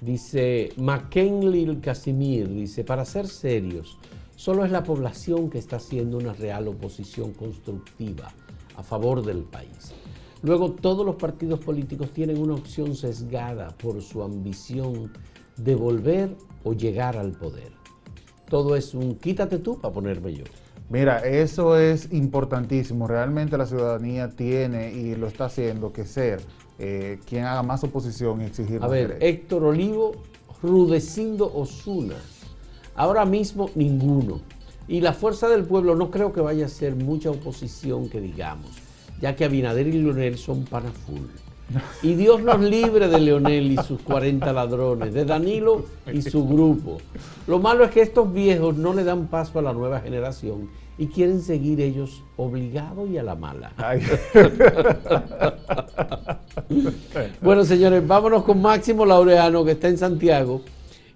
Dice 0.01 0.73
McKinley 0.77 1.77
Casimir, 1.77 2.49
dice, 2.49 2.85
para 2.85 3.05
ser 3.05 3.27
serios, 3.27 3.99
solo 4.37 4.65
es 4.65 4.71
la 4.71 4.83
población 4.83 5.49
que 5.49 5.59
está 5.59 5.77
haciendo 5.77 6.19
una 6.19 6.35
real 6.35 6.69
oposición 6.69 7.33
constructiva 7.33 8.31
a 8.77 8.83
favor 8.83 9.25
del 9.25 9.45
país. 9.45 9.95
Luego 10.43 10.73
todos 10.73 11.07
los 11.07 11.17
partidos 11.17 11.61
políticos 11.61 12.11
tienen 12.13 12.39
una 12.39 12.55
opción 12.55 12.95
sesgada 12.95 13.71
por 13.79 14.03
su 14.03 14.23
ambición 14.23 15.11
de 15.57 15.75
volver 15.75 16.37
o 16.65 16.75
llegar 16.75 17.17
al 17.17 17.33
poder 17.33 17.84
todo 18.55 18.77
es 18.77 18.95
un 18.95 19.17
quítate 19.17 19.59
tú 19.59 19.81
para 19.81 19.93
ponerme 19.93 20.33
yo. 20.33 20.45
Mira, 20.89 21.19
eso 21.27 21.77
es 21.77 22.13
importantísimo. 22.13 23.09
Realmente 23.09 23.59
la 23.59 23.67
ciudadanía 23.67 24.29
tiene 24.29 24.93
y 24.93 25.17
lo 25.17 25.27
está 25.27 25.47
haciendo 25.47 25.93
que 25.93 26.05
ser 26.05 26.41
eh, 26.79 27.19
quien 27.27 27.47
haga 27.47 27.65
más 27.65 27.83
oposición 27.83 28.43
y 28.43 28.45
exigir 28.45 28.81
A 28.81 28.87
ver, 28.87 29.19
Héctor 29.21 29.65
Olivo, 29.65 30.13
Rudecindo 30.63 31.53
Osuna. 31.53 32.15
Ahora 32.95 33.25
mismo 33.25 33.71
ninguno. 33.75 34.41
Y 34.87 35.01
la 35.01 35.15
fuerza 35.15 35.49
del 35.49 35.65
pueblo 35.65 35.97
no 35.97 36.13
creo 36.13 36.33
que 36.33 36.41
vaya 36.41 36.67
a 36.67 36.69
ser 36.69 36.95
mucha 36.95 37.33
oposición 37.33 38.09
que 38.09 38.21
digamos, 38.21 38.71
ya 39.21 39.35
que 39.35 39.47
Abinader 39.47 39.89
y 39.89 40.01
Leonel 40.01 40.39
son 40.39 40.63
para 40.63 40.93
full. 40.93 41.27
Y 42.03 42.15
Dios 42.15 42.43
nos 42.43 42.61
libre 42.61 43.09
de 43.09 43.21
Leonel 43.21 43.73
y 43.73 43.77
sus 43.79 44.01
40 44.03 44.53
ladrones, 44.53 45.15
de 45.15 45.25
Danilo 45.25 45.85
y 46.13 46.23
su 46.23 46.47
grupo. 46.47 46.99
Lo 47.47 47.59
malo 47.59 47.85
es 47.85 47.91
que 47.91 48.03
estos 48.03 48.33
viejos 48.33 48.77
no 48.77 48.93
le 48.93 49.05
dan 49.05 49.29
paso 49.29 49.59
a 49.59 49.63
la 49.63 49.73
nueva 49.73 50.01
generación 50.01 50.69
y 50.97 51.07
quieren 51.07 51.41
seguir 51.41 51.81
ellos 51.81 52.23
obligados 52.37 53.11
y 53.11 53.19
a 53.19 53.23
la 53.23 53.35
mala. 53.35 53.73
bueno, 57.41 57.65
señores, 57.65 58.07
vámonos 58.07 58.45
con 58.45 58.63
Máximo 58.63 59.05
Laureano, 59.05 59.65
que 59.65 59.73
está 59.73 59.89
en 59.89 59.99
Santiago 59.99 60.63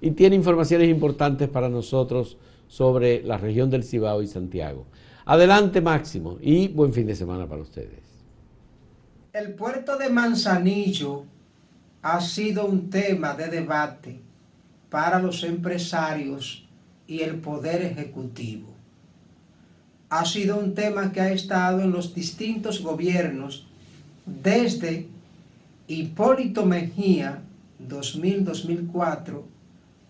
y 0.00 0.10
tiene 0.12 0.36
informaciones 0.36 0.88
importantes 0.88 1.48
para 1.48 1.68
nosotros 1.68 2.36
sobre 2.66 3.22
la 3.22 3.38
región 3.38 3.70
del 3.70 3.84
Cibao 3.84 4.22
y 4.22 4.26
Santiago. 4.26 4.86
Adelante, 5.24 5.80
Máximo, 5.80 6.38
y 6.40 6.68
buen 6.68 6.92
fin 6.92 7.06
de 7.06 7.14
semana 7.14 7.46
para 7.46 7.62
ustedes. 7.62 8.07
El 9.38 9.54
puerto 9.54 9.96
de 9.96 10.08
Manzanillo 10.08 11.24
ha 12.02 12.20
sido 12.20 12.66
un 12.66 12.90
tema 12.90 13.34
de 13.34 13.46
debate 13.46 14.18
para 14.90 15.20
los 15.20 15.44
empresarios 15.44 16.66
y 17.06 17.20
el 17.20 17.36
poder 17.36 17.82
ejecutivo. 17.82 18.74
Ha 20.08 20.24
sido 20.24 20.58
un 20.58 20.74
tema 20.74 21.12
que 21.12 21.20
ha 21.20 21.30
estado 21.30 21.82
en 21.82 21.92
los 21.92 22.16
distintos 22.16 22.82
gobiernos 22.82 23.68
desde 24.26 25.06
Hipólito 25.86 26.66
Mejía, 26.66 27.40
2000-2004, 27.88 29.42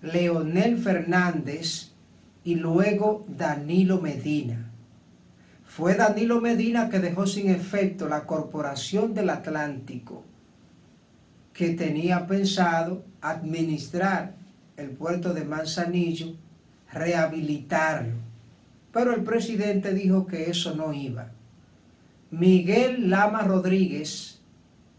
Leonel 0.01 0.79
Fernández 0.79 1.91
y 2.45 2.55
luego 2.55 3.27
Danilo 3.29 4.01
Medina. 4.01 4.68
Fue 5.69 5.95
Danilo 5.95 6.41
Medina 6.41 6.89
que 6.89 6.99
dejó 6.99 7.27
sin 7.27 7.51
efecto 7.51 8.09
la 8.09 8.25
Corporación 8.25 9.15
del 9.15 9.31
Atlántico, 9.31 10.25
que 11.53 11.75
tenía 11.75 12.27
pensado 12.27 13.05
administrar 13.21 14.35
el 14.77 14.91
puerto 14.91 15.35
de 15.35 15.45
Manzanillo, 15.45 16.35
rehabilitarlo. 16.91 18.15
Pero 18.93 19.15
el 19.15 19.23
presidente 19.23 19.93
dijo 19.93 20.27
que 20.27 20.51
eso 20.51 20.75
no 20.75 20.93
iba. 20.93 21.29
Miguel 22.31 23.11
Lama 23.11 23.43
Rodríguez, 23.43 24.41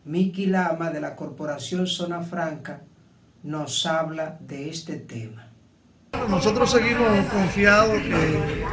Miki 0.06 0.46
Lama 0.46 0.92
de 0.92 1.02
la 1.02 1.16
Corporación 1.16 1.88
Zona 1.88 2.22
Franca 2.22 2.84
nos 3.44 3.86
habla 3.86 4.38
de 4.48 4.70
este 4.70 4.98
tema. 4.98 5.49
Nosotros 6.12 6.72
seguimos 6.72 7.26
confiados 7.32 8.00
que, 8.02 8.65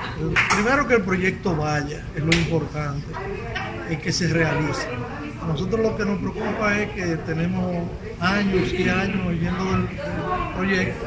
primero 0.55 0.87
que 0.87 0.95
el 0.95 1.03
proyecto 1.03 1.55
vaya, 1.55 2.03
es 2.15 2.23
lo 2.23 2.33
importante, 2.33 3.07
y 3.91 3.97
que 3.97 4.13
se 4.13 4.29
realice. 4.29 4.87
Nosotros 5.47 5.81
lo 5.81 5.97
que 5.97 6.05
nos 6.05 6.19
preocupa 6.19 6.79
es 6.79 6.91
que 6.91 7.17
tenemos 7.19 7.89
años 8.21 8.73
y 8.73 8.89
años 8.89 9.27
oyendo 9.27 9.65
del, 9.65 9.89
proyecto 10.57 11.07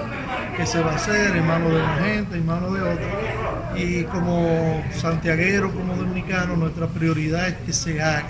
que 0.56 0.66
se 0.66 0.82
va 0.82 0.92
a 0.92 0.96
hacer 0.96 1.36
en 1.36 1.48
manos 1.48 1.72
de 1.72 1.78
una 1.78 1.96
gente, 1.96 2.36
en 2.36 2.46
manos 2.46 2.74
de 2.74 2.82
otra, 2.82 3.76
y 3.76 4.04
como 4.04 4.84
santiaguero, 4.94 5.72
como 5.72 5.96
dominicano, 5.96 6.56
nuestra 6.56 6.88
prioridad 6.88 7.48
es 7.48 7.56
que 7.66 7.74
se 7.74 8.02
haga 8.02 8.28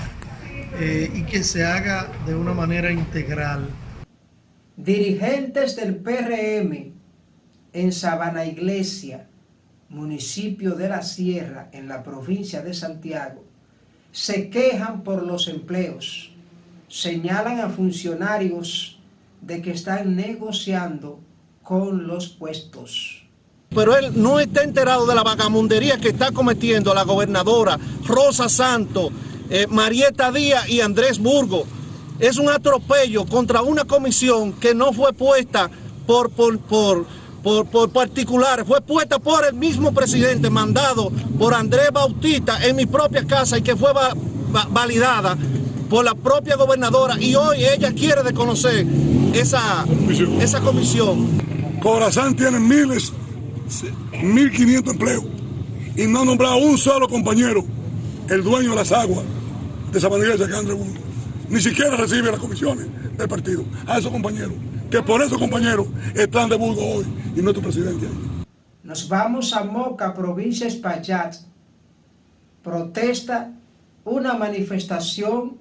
eh, 0.80 1.12
y 1.14 1.24
que 1.24 1.44
se 1.44 1.66
haga 1.66 2.08
de 2.26 2.36
una 2.36 2.54
manera 2.54 2.92
integral. 2.92 3.68
Dirigentes 4.78 5.76
del 5.76 5.96
PRM 5.98 6.99
en 7.74 7.92
Sabana 7.92 8.46
Iglesia, 8.46 9.28
municipio 9.90 10.76
de 10.76 10.90
la 10.90 11.02
Sierra, 11.02 11.70
en 11.72 11.88
la 11.88 12.04
provincia 12.04 12.62
de 12.62 12.74
Santiago, 12.74 13.44
se 14.12 14.50
quejan 14.50 15.04
por 15.04 15.26
los 15.26 15.48
empleos, 15.48 16.32
señalan 16.88 17.60
a 17.60 17.70
funcionarios 17.70 19.00
de 19.42 19.62
que 19.62 19.72
están 19.72 20.16
negociando 20.16 21.20
con 21.64 22.08
los 22.08 22.30
puestos. 22.30 23.24
Pero 23.70 23.96
él 23.96 24.12
no 24.16 24.40
está 24.40 24.64
enterado 24.64 25.06
de 25.06 25.14
la 25.14 25.22
vagamundería 25.22 25.98
que 26.00 26.10
está 26.10 26.32
cometiendo 26.32 26.94
la 26.96 27.04
gobernadora 27.04 27.78
Rosa 28.06 28.50
Santo, 28.50 29.12
eh, 29.50 29.68
Marieta 29.70 30.32
Díaz 30.32 30.68
y 30.68 30.82
Andrés 30.82 31.20
Burgo. 31.20 31.66
Es 32.20 32.38
un 32.38 32.50
atropello 32.50 33.26
contra 33.26 33.62
una 33.62 33.86
comisión 33.86 34.54
que 34.54 34.74
no 34.74 34.92
fue 34.92 35.14
puesta 35.14 35.70
por, 36.08 36.32
por, 36.32 36.58
por 36.60 37.06
por, 37.44 37.66
por 37.68 37.90
particulares, 37.90 38.66
fue 38.68 38.82
puesta 38.82 39.20
por 39.20 39.46
el 39.46 39.54
mismo 39.54 39.94
presidente, 39.94 40.50
mandado 40.50 41.12
por 41.38 41.54
Andrés 41.54 41.90
Bautista 41.94 42.66
en 42.66 42.76
mi 42.76 42.86
propia 42.86 43.26
casa 43.26 43.58
y 43.58 43.62
que 43.62 43.76
fue 43.76 43.92
validada 44.70 45.38
por 45.90 46.06
la 46.06 46.14
propia 46.14 46.56
gobernadora 46.56 47.16
y 47.20 47.36
hoy 47.36 47.66
ella 47.66 47.92
quiere 47.94 48.24
desconocer 48.24 48.86
esa 49.34 49.86
comisión. 49.88 50.42
Esa 50.42 50.62
comisión. 50.62 51.28
Corazán 51.82 52.36
tiene 52.36 52.60
miles, 52.60 53.12
mil 54.22 54.52
quinientos 54.52 54.94
empleos 54.94 55.24
y 55.96 56.06
no 56.08 56.22
ha 56.22 56.26
nombrado 56.26 56.58
un 56.58 56.78
solo 56.78 57.08
compañero, 57.08 57.64
el 58.30 58.44
dueño 58.44 58.72
de 58.72 58.76
las 58.76 58.92
aguas 58.92 59.26
de 59.92 60.00
Sabanilla 60.00 60.36
de 60.38 60.56
Andrés 60.56 60.78
Ni 61.50 61.62
siquiera 61.62 61.96
recibe 61.96 62.32
las 62.32 62.40
comisiones 62.40 62.86
del 63.18 63.28
partido 63.28 63.64
a 63.88 63.98
esos 63.98 64.12
compañeros 64.12 64.54
que 64.90 65.02
por 65.04 65.22
eso, 65.22 65.38
compañeros, 65.38 65.88
están 66.16 66.50
de 66.50 66.56
Burgos 66.56 66.84
hoy 66.84 67.06
y 67.36 67.42
nuestro 67.42 67.62
presidente 67.64 68.08
Nos 68.84 69.08
vamos 69.08 69.54
a 69.54 69.64
Moca, 69.64 70.14
provincia 70.14 70.66
de 70.66 70.74
Espaillat. 70.74 71.36
Protesta 72.64 73.52
una 74.04 74.34
manifestación 74.34 75.58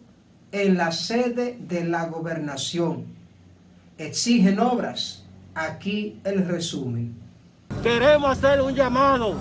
en 0.51 0.77
la 0.77 0.91
sede 0.93 1.59
de 1.61 1.85
la 1.85 2.07
gobernación. 2.07 3.05
Exigen 3.99 4.59
obras. 4.61 5.25
Aquí 5.55 6.21
el 6.25 6.47
resumen. 6.47 7.14
Queremos 7.83 8.31
hacer 8.31 8.62
un 8.62 8.75
llamado 8.75 9.35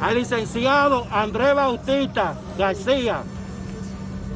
al 0.00 0.14
licenciado 0.14 1.06
Andrés 1.10 1.54
Bautista 1.54 2.34
García 2.56 3.22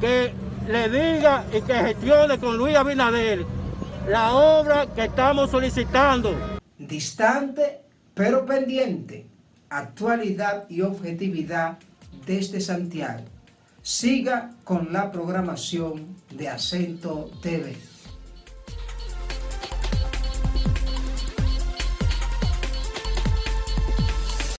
que 0.01 0.35
le 0.69 0.89
diga 0.89 1.45
y 1.57 1.63
que 1.63 1.75
gestione 1.75 2.39
con 2.39 2.57
Luis 2.57 2.77
Abinader 2.77 3.47
la 4.09 4.35
obra 4.35 4.87
que 4.95 5.05
estamos 5.05 5.51
solicitando. 5.51 6.35
Distante 6.79 7.83
pero 8.15 8.45
pendiente, 8.45 9.27
actualidad 9.71 10.69
y 10.69 10.83
objetividad 10.83 11.79
desde 12.27 12.61
Santiago. 12.61 13.25
Siga 13.83 14.51
con 14.65 14.93
la 14.93 15.11
programación 15.11 16.17
de 16.31 16.49
Acento 16.49 17.31
TV. 17.43 17.77